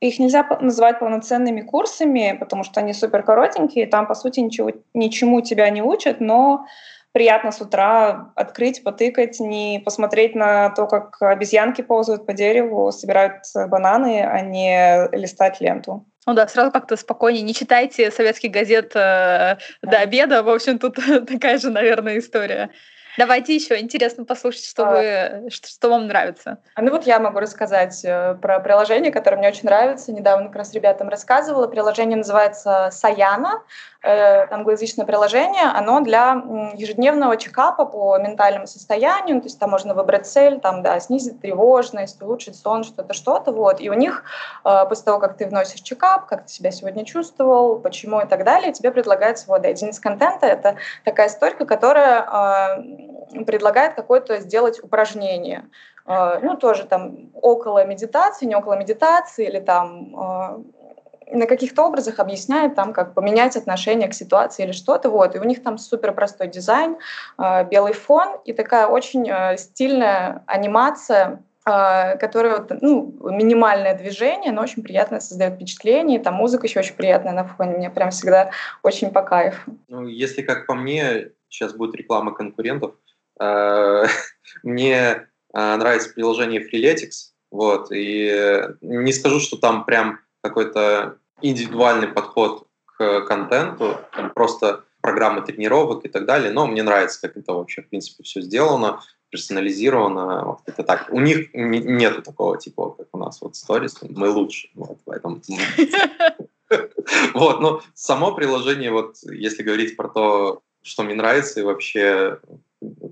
[0.00, 5.40] их нельзя называть полноценными курсами, потому что они супер коротенькие, там, по сути, ничего, ничему
[5.40, 6.66] тебя не учат, но
[7.14, 13.44] приятно с утра открыть, потыкать, не посмотреть на то, как обезьянки ползают по дереву, собирают
[13.54, 16.04] бананы, а не листать ленту.
[16.26, 17.42] Ну да, сразу как-то спокойнее.
[17.42, 19.58] Не читайте советских газет э, да.
[19.82, 20.42] до обеда.
[20.42, 20.96] В общем, тут
[21.28, 22.70] такая же, наверное, история.
[23.16, 24.90] Давайте еще интересно послушать, что, а,
[25.40, 26.58] вы, что, что вам нравится.
[26.74, 30.12] А ну вот я могу рассказать э, про приложение, которое мне очень нравится.
[30.12, 31.68] Недавно как раз ребятам рассказывала.
[31.68, 33.62] Приложение называется Саяна.
[34.06, 35.64] Э, англоязычное приложение.
[35.64, 36.42] Оно для
[36.74, 39.40] ежедневного чекапа по ментальному состоянию.
[39.40, 43.50] То есть там можно выбрать цель, там, да, снизить тревожность, улучшить сон, что-то, что-то.
[43.52, 43.80] Вот.
[43.80, 44.24] И у них
[44.62, 48.44] э, после того, как ты вносишь чекап, как ты себя сегодня чувствовал, почему и так
[48.44, 50.44] далее, тебе предлагается вот один из контента.
[50.44, 52.84] Это такая история, которая
[53.46, 55.64] предлагает какое-то сделать упражнение.
[56.06, 60.64] Ну, тоже там около медитации, не около медитации, или там
[61.30, 65.10] на каких-то образах объясняет там, как поменять отношение к ситуации или что-то.
[65.10, 65.34] Вот.
[65.36, 66.96] И у них там супер простой дизайн,
[67.36, 75.20] а, белый фон и такая очень стильная анимация, которая ну, минимальное движение, но очень приятно
[75.20, 76.20] создает впечатление.
[76.20, 77.78] Там музыка еще очень приятная на фоне.
[77.78, 78.50] Мне прям всегда
[78.82, 79.78] очень по кайфу.
[79.88, 82.92] Ну, если как по мне, сейчас будет реклама конкурентов,
[83.40, 84.04] Э,
[84.62, 92.66] мне э, нравится приложение Freeletics, вот, и не скажу, что там прям какой-то индивидуальный подход
[92.84, 97.82] к контенту, там просто программы тренировок и так далее, но мне нравится, как это вообще,
[97.82, 101.08] в принципе, все сделано, персонализировано, вот это так.
[101.10, 105.40] У них нету такого типа, как у нас вот Stories, мы лучше, вот, поэтому...
[107.34, 112.40] Вот, ну, само приложение, вот, если говорить про то, что мне нравится, и вообще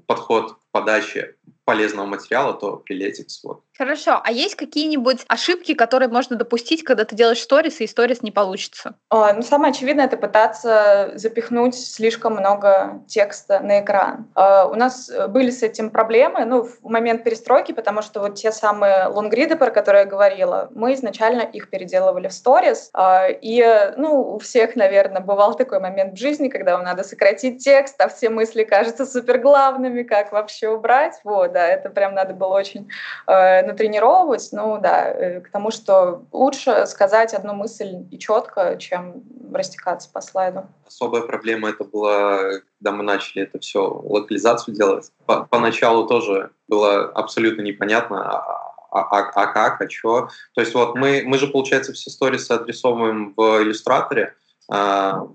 [0.06, 1.36] подход к подаче
[1.72, 3.40] полезного материала, то Freeletics.
[3.44, 3.62] Вот.
[3.78, 4.20] Хорошо.
[4.22, 8.94] А есть какие-нибудь ошибки, которые можно допустить, когда ты делаешь сторис, и сторис не получится?
[9.08, 14.28] А, ну, самое очевидное— это пытаться запихнуть слишком много текста на экран.
[14.34, 18.52] А, у нас были с этим проблемы ну, в момент перестройки, потому что вот те
[18.52, 22.90] самые лонгриды, про которые я говорила, мы изначально их переделывали в сторис.
[22.92, 23.64] А, и
[23.96, 28.08] ну, у всех, наверное, бывал такой момент в жизни, когда вам надо сократить текст, а
[28.08, 31.14] все мысли кажутся суперглавными, как вообще убрать.
[31.24, 32.88] Вот, да, это прям надо было очень
[33.26, 34.48] э, натренировывать.
[34.52, 40.20] Ну да, э, к тому, что лучше сказать одну мысль и четко, чем растекаться по
[40.20, 40.64] слайду.
[40.86, 45.10] Особая проблема это была, когда мы начали это все локализацию делать.
[45.26, 50.28] По поначалу тоже было абсолютно непонятно, а, а, а, а как, а что.
[50.54, 54.34] То есть вот мы, мы же, получается, все сторисы адресовываем в иллюстраторе,
[54.70, 55.26] а,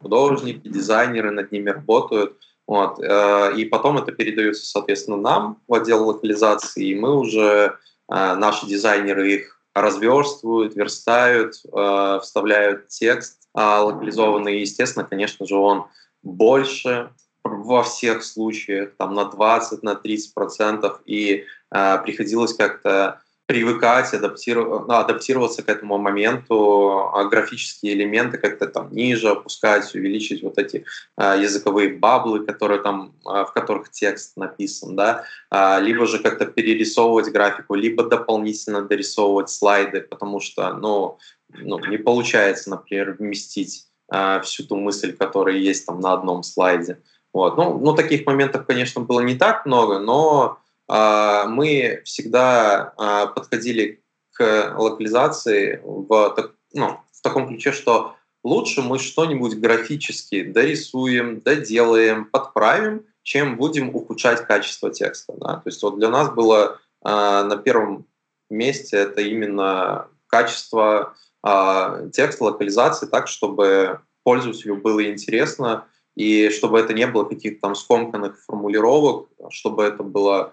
[0.00, 2.36] художники, дизайнеры над ними работают.
[2.66, 3.00] Вот.
[3.00, 7.76] Э, и потом это передается, соответственно, нам в отдел локализации, и мы уже,
[8.08, 14.56] э, наши дизайнеры их разверстывают, верстают, э, вставляют текст локализованный.
[14.56, 15.84] И, естественно, конечно же, он
[16.22, 17.10] больше
[17.44, 23.20] во всех случаях, там на 20, на 30 процентов, и приходилось как-то
[23.52, 30.42] привыкать, адаптироваться, ну, адаптироваться к этому моменту, а графические элементы как-то там ниже опускать, увеличить
[30.42, 30.86] вот эти
[31.16, 36.46] а, языковые баблы, которые там, а, в которых текст написан, да, а, либо же как-то
[36.46, 41.18] перерисовывать графику, либо дополнительно дорисовывать слайды, потому что, ну,
[41.50, 47.02] ну не получается, например, вместить а, всю ту мысль, которая есть там на одном слайде.
[47.34, 47.58] Вот.
[47.58, 50.58] Ну, ну, таких моментов, конечно, было не так много, но
[50.88, 54.02] мы всегда а, подходили
[54.32, 63.06] к локализации в, ну, в таком ключе, что лучше мы что-нибудь графически дорисуем, доделаем, подправим,
[63.22, 65.34] чем будем ухудшать качество текста.
[65.36, 65.54] Да?
[65.56, 68.06] То есть вот для нас было э, на первом
[68.50, 71.14] месте это именно качество
[71.46, 77.74] э, текста, локализации так, чтобы пользователю было интересно, и чтобы это не было каких-то там
[77.74, 80.52] скомканных формулировок, чтобы это было а,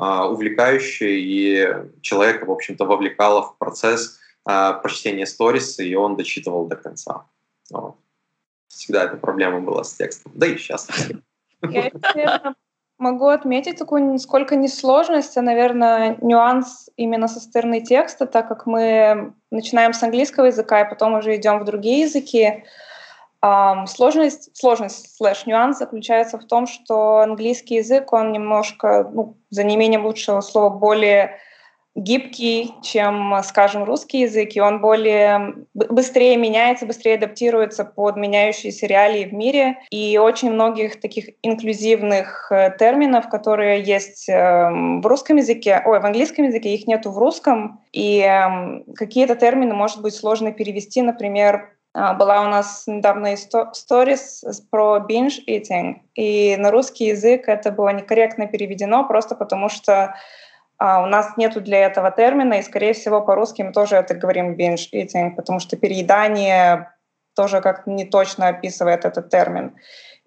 [0.00, 6.76] увлекающее, и человека, в общем-то, вовлекало в процесс а, прочтения сториса, и он дочитывал до
[6.76, 7.26] конца.
[7.70, 7.96] Вот.
[8.68, 10.32] Всегда эта проблема была с текстом.
[10.34, 10.88] Да и сейчас.
[11.68, 11.90] Я,
[12.98, 18.66] могу отметить такую нисколько не сложность, а, наверное, нюанс именно со стороны текста, так как
[18.66, 22.64] мы начинаем с английского языка и потом уже идем в другие языки.
[23.42, 29.64] Um, сложность, сложность слэш нюанс заключается в том, что английский язык, он немножко, ну, за
[29.64, 31.38] неимением лучшего слова, более
[31.96, 39.24] гибкий, чем, скажем, русский язык, и он более быстрее меняется, быстрее адаптируется под меняющиеся реалии
[39.24, 39.78] в мире.
[39.90, 46.06] И очень многих таких инклюзивных э, терминов, которые есть эм, в русском языке, ой, в
[46.06, 47.80] английском языке, их нету в русском.
[47.92, 54.98] И эм, какие-то термины, может быть, сложно перевести, например, была у нас недавно сторис про
[54.98, 60.14] binge eating, и на русский язык это было некорректно переведено, просто потому что
[60.78, 64.54] а, у нас нету для этого термина, и, скорее всего, по-русски мы тоже это говорим
[64.54, 66.90] binge eating, потому что переедание
[67.34, 69.76] тоже как-то не точно описывает этот термин.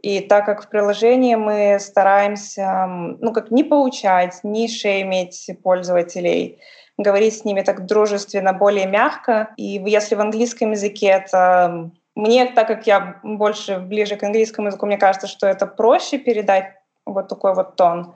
[0.02, 6.60] И так как в приложении мы стараемся, ну, как не поучать, не шеймить пользователей,
[6.98, 9.50] говорить с ними так дружественно, более мягко.
[9.58, 11.92] И если в английском языке это...
[12.16, 16.76] Мне, так как я больше ближе к английскому языку, мне кажется, что это проще передать
[17.06, 18.14] вот такой вот тон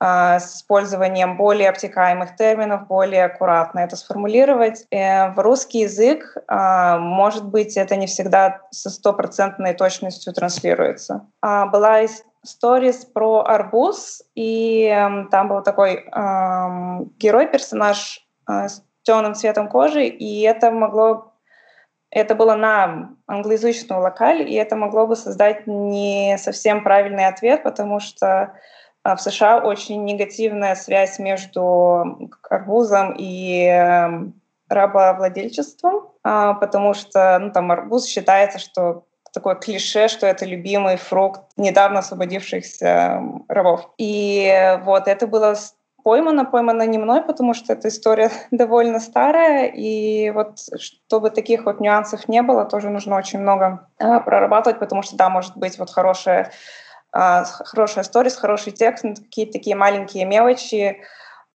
[0.00, 4.86] а, с использованием более обтекаемых терминов, более аккуратно это сформулировать.
[4.90, 11.26] Э, в русский язык, а, может быть, это не всегда со стопроцентной точностью транслируется.
[11.40, 12.00] А, была
[12.44, 20.06] сторис про арбуз, и эм, там был такой эм, герой-персонаж э, с темным цветом кожи,
[20.06, 21.32] и это могло
[22.10, 27.98] это было на англоязычную локаль, и это могло бы создать не совсем правильный ответ, потому
[27.98, 28.54] что
[29.04, 37.52] э, в США очень негативная связь между арбузом и эм, рабовладельчеством, а, потому что ну,
[37.52, 43.90] там арбуз считается, что такое клише, что это любимый фрукт недавно освободившихся рабов.
[43.98, 45.56] И вот это было
[46.04, 51.80] поймано, поймано не мной, потому что эта история довольно старая, и вот чтобы таких вот
[51.80, 55.90] нюансов не было, тоже нужно очень много э, прорабатывать, потому что, да, может быть вот
[55.90, 56.52] хорошая,
[57.12, 61.00] э, хорошая сторис, хороший текст, какие-то такие маленькие мелочи,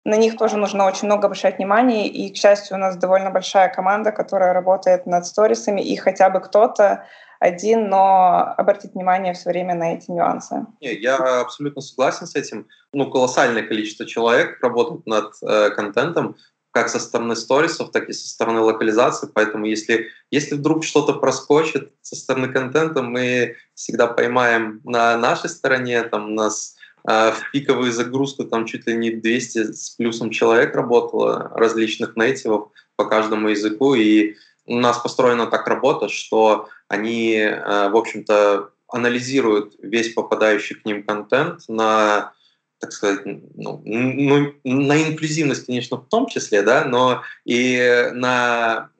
[0.04, 3.68] на них тоже нужно очень много обращать внимание, и, к счастью, у нас довольно большая
[3.68, 7.04] команда, которая работает над сторисами, и хотя бы кто-то
[7.40, 10.66] один, но обратить внимание все время на эти нюансы.
[10.80, 12.66] Не, я абсолютно согласен с этим.
[12.92, 16.36] Ну, колоссальное количество человек работает над э, контентом,
[16.72, 19.28] как со стороны сторисов, так и со стороны локализации.
[19.32, 26.02] Поэтому если, если вдруг что-то проскочит со стороны контента, мы всегда поймаем на нашей стороне,
[26.02, 26.76] там у нас
[27.08, 32.70] э, в пиковую загрузку там чуть ли не 200 с плюсом человек работало, различных нейтивов
[32.96, 34.34] по каждому языку, и
[34.68, 41.02] у нас построена так работа, что они, э, в общем-то, анализируют весь попадающий к ним
[41.02, 42.32] контент на
[42.80, 48.90] так сказать, ну, ну, на инклюзивность, конечно, в том числе, да, но и на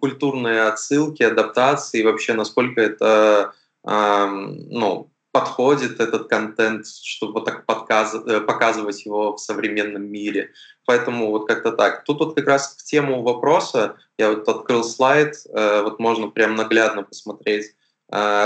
[0.00, 3.52] культурные отсылки, адаптации, вообще насколько это,
[3.86, 8.14] э, ну, подходит этот контент, чтобы так подказ...
[8.26, 10.50] Э, показывать его в современном мире.
[10.84, 12.04] Поэтому вот как-то так.
[12.04, 16.56] Тут вот как раз к тему вопроса я вот открыл слайд, э, вот можно прям
[16.56, 17.70] наглядно посмотреть э,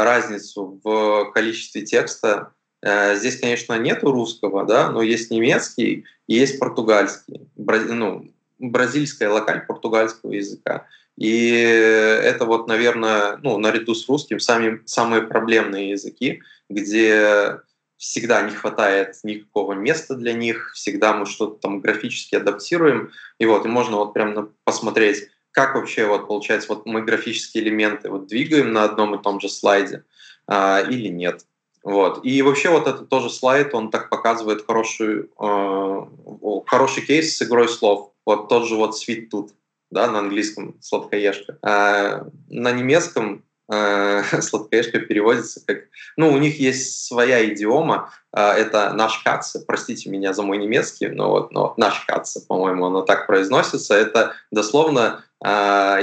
[0.05, 2.53] разницу в количестве текста.
[2.85, 8.29] Здесь, конечно, нету русского, да, но есть немецкий и есть португальский, ну,
[8.59, 10.89] бразильская локаль португальского языка.
[11.19, 17.59] И это вот, наверное, ну, наряду с русским сами, самые проблемные языки, где
[17.99, 23.13] всегда не хватает никакого места для них, всегда мы что-то там графически адаптируем.
[23.39, 28.11] И вот, и можно вот прям посмотреть, как вообще вот получается, вот мы графические элементы
[28.11, 30.05] вот двигаем на одном и том же слайде
[30.49, 31.45] а, или нет.
[31.85, 32.25] Вот.
[32.25, 36.07] И вообще вот этот тоже слайд, он так показывает хороший, э,
[36.67, 38.13] хороший кейс с игрой слов.
[38.25, 39.51] Вот тот же вот свит тут,
[39.93, 41.59] да, на английском сладкоежка.
[41.63, 45.85] А на немецком э, сладкоежка переводится как...
[46.17, 51.09] Ну, у них есть своя идиома, э, это наш каца, простите меня за мой немецкий,
[51.09, 53.95] но вот но наш каца, по-моему, оно так произносится.
[53.95, 55.49] Это дословно э,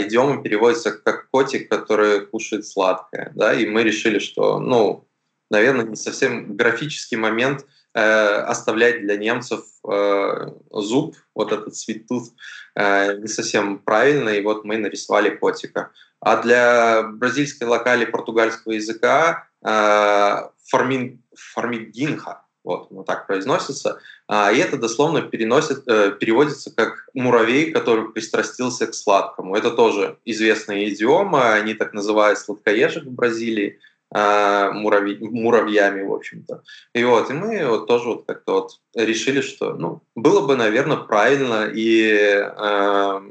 [0.03, 5.07] идиома переводится как котик, который кушает сладкое, да, и мы решили, что, ну,
[5.49, 7.65] наверное, не совсем графический момент
[7.99, 12.29] оставлять для немцев э, зуб, вот этот цветут,
[12.75, 15.91] э, не совсем правильно, и вот мы нарисовали котика.
[16.19, 24.57] А для бразильской локали португальского языка э, формин, формигинха, вот, вот так произносится, а, и
[24.59, 29.55] это дословно переносит, э, переводится как «муравей, который пристрастился к сладкому».
[29.55, 36.63] Это тоже известная идиома, они так называют сладкоежек в Бразилии, э, муравь, муравьями, в общем-то.
[36.93, 40.97] И вот, и мы вот тоже вот как-то вот решили, что, ну, было бы, наверное,
[40.97, 43.21] правильно и э,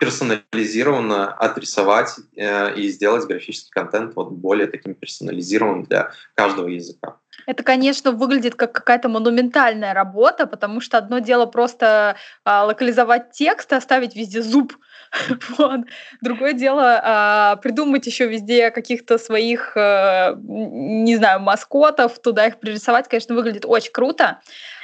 [0.00, 7.16] персонализированно отрисовать э, и сделать графический контент вот более таким персонализированным для каждого языка.
[7.46, 13.72] Это, конечно, выглядит как какая-то монументальная работа, потому что одно дело просто а, локализовать текст
[13.72, 14.76] и оставить везде зуб.
[15.58, 15.80] вот.
[16.20, 23.08] Другое дело а, придумать еще везде каких-то своих, а, не знаю, маскотов, туда их пририсовать,
[23.08, 24.40] конечно, выглядит очень круто.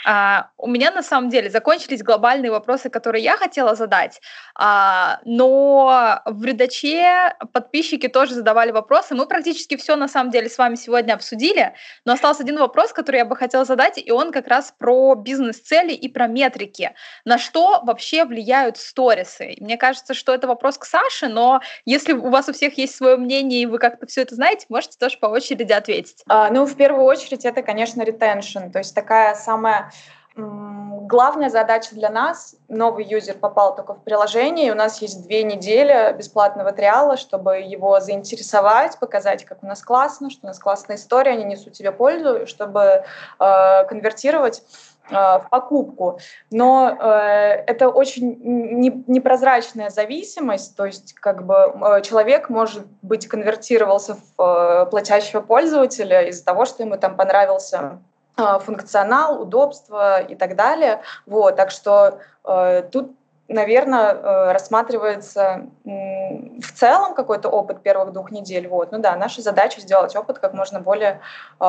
[0.07, 4.20] А, у меня на самом деле закончились глобальные вопросы, которые я хотела задать,
[4.54, 9.16] а, но в редаче подписчики тоже задавали вопросы.
[9.16, 13.16] Мы практически все на самом деле с вами сегодня обсудили, но остался один вопрос, который
[13.16, 16.94] я бы хотела задать, и он как раз про бизнес-цели и про метрики.
[17.24, 19.57] На что вообще влияют сторисы?
[19.59, 23.16] Мне кажется, что это вопрос к Саше, но если у вас у всех есть свое
[23.16, 26.22] мнение, и вы как-то все это знаете, можете тоже по очереди ответить.
[26.28, 29.90] А, ну, в первую очередь, это, конечно, ретеншн, то есть такая самая
[30.37, 35.43] главная задача для нас, новый юзер попал только в приложение, и у нас есть две
[35.43, 40.97] недели бесплатного триала, чтобы его заинтересовать, показать, как у нас классно, что у нас классная
[40.97, 43.05] история, они несут тебе пользу, чтобы
[43.39, 44.62] э, конвертировать
[45.11, 46.18] э, в покупку.
[46.51, 53.26] Но э, это очень не, непрозрачная зависимость, то есть как бы э, человек может быть
[53.26, 58.01] конвертировался в э, платящего пользователя из-за того, что ему там понравился
[58.37, 61.01] функционал, удобство и так далее.
[61.26, 63.12] Вот, так что э, тут
[63.49, 68.66] наверное, э, рассматривается в целом какой-то опыт первых двух недель.
[68.68, 68.93] Вот.
[68.93, 71.20] Ну да, наша задача сделать опыт как можно более
[71.61, 71.64] э,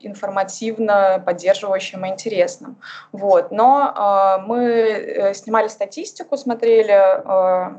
[0.00, 2.76] информативно, поддерживающим и интересным.
[3.12, 3.50] Вот.
[3.50, 7.74] Но э, мы снимали статистику, смотрели,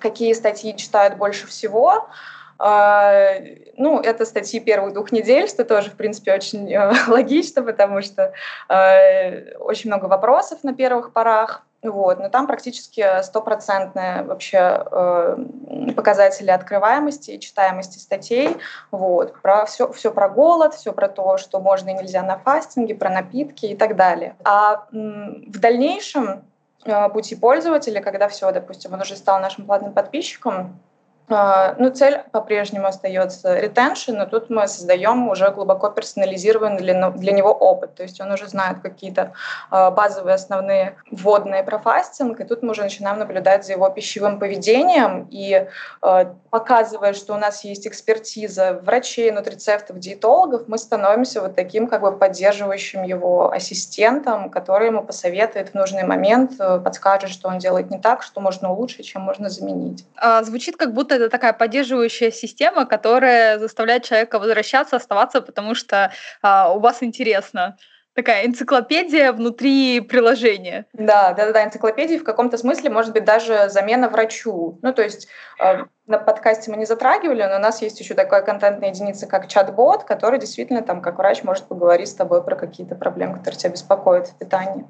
[0.00, 2.06] какие статьи читают больше всего.
[2.62, 3.36] А,
[3.78, 8.34] ну, это статьи первых двух недель, что тоже, в принципе, очень э, логично, потому что
[8.68, 11.62] э, очень много вопросов на первых порах.
[11.82, 15.36] Вот, но там практически стопроцентные вообще э,
[15.96, 18.58] показатели открываемости и читаемости статей.
[18.90, 22.94] Вот, про все, все про голод, все про то, что можно и нельзя на фастинге,
[22.94, 24.36] про напитки и так далее.
[24.44, 26.44] А в дальнейшем
[26.84, 30.78] э, пути пользователя, когда все, допустим, он уже стал нашим платным подписчиком,
[31.30, 37.52] ну, цель по-прежнему остается retention, но тут мы создаем уже глубоко персонализированный для, для него
[37.52, 37.94] опыт.
[37.94, 39.32] То есть он уже знает какие-то
[39.70, 44.38] а, базовые основные вводные про фастинг, и тут мы уже начинаем наблюдать за его пищевым
[44.38, 45.68] поведением и
[46.02, 52.00] а, показывая, что у нас есть экспертиза врачей, нутрицептов, диетологов, мы становимся вот таким как
[52.00, 57.90] бы поддерживающим его ассистентом, который ему посоветует в нужный момент, э, подскажет, что он делает
[57.90, 60.04] не так, что можно улучшить, чем можно заменить.
[60.42, 66.12] Звучит как будто это такая поддерживающая система, которая заставляет человека возвращаться, оставаться, потому что
[66.42, 67.76] а, у вас интересно
[68.14, 70.86] такая энциклопедия внутри приложения.
[70.92, 74.78] Да, да, да, энциклопедия в каком-то смысле может быть даже замена врачу.
[74.82, 75.28] Ну, то есть
[75.62, 79.48] э, на подкасте мы не затрагивали, но у нас есть еще такая контентная единица, как
[79.48, 83.70] чат-бот, который действительно там, как врач, может поговорить с тобой про какие-то проблемы, которые тебя
[83.70, 84.86] беспокоят в питании.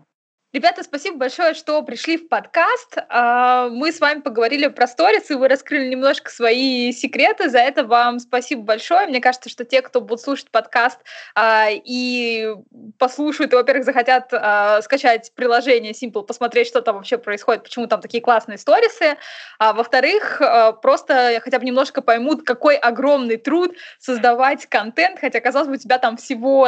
[0.53, 2.97] Ребята, спасибо большое, что пришли в подкаст.
[3.09, 7.49] А, мы с вами поговорили про сторис, и вы раскрыли немножко свои секреты.
[7.49, 9.07] За это вам спасибо большое.
[9.07, 10.99] Мне кажется, что те, кто будут слушать подкаст
[11.37, 12.53] а, и
[12.99, 18.01] послушают, и, во-первых, захотят а, скачать приложение Simple, посмотреть, что там вообще происходит, почему там
[18.01, 19.19] такие классные сторисы.
[19.61, 20.43] А во-вторых,
[20.83, 25.99] просто хотя бы немножко поймут, какой огромный труд создавать контент, хотя, казалось бы, у тебя
[25.99, 26.67] там всего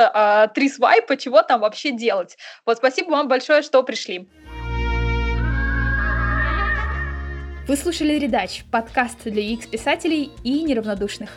[0.54, 2.36] три свайпа, чего там вообще делать.
[2.64, 4.28] Вот спасибо вам большое, что пришли.
[7.66, 11.30] Вы слушали «Редач»— подкаст для UX-писателей и неравнодушных.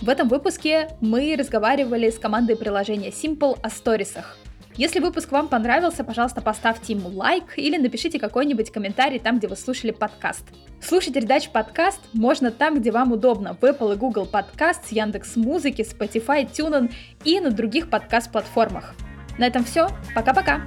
[0.00, 4.36] В этом выпуске мы разговаривали с командой приложения Simple о сторисах.
[4.76, 9.56] Если выпуск вам понравился, пожалуйста, поставьте ему лайк или напишите какой-нибудь комментарий там, где вы
[9.56, 10.44] слушали подкаст.
[10.82, 15.80] Слушать «Редач» подкаст можно там, где вам удобно, в Apple и Google Подкаст, Яндекс Музыки,
[15.80, 16.92] Spotify, TuneIn
[17.24, 18.94] и на других подкаст-платформах.
[19.38, 19.88] На этом все.
[20.14, 20.60] Пока-пока!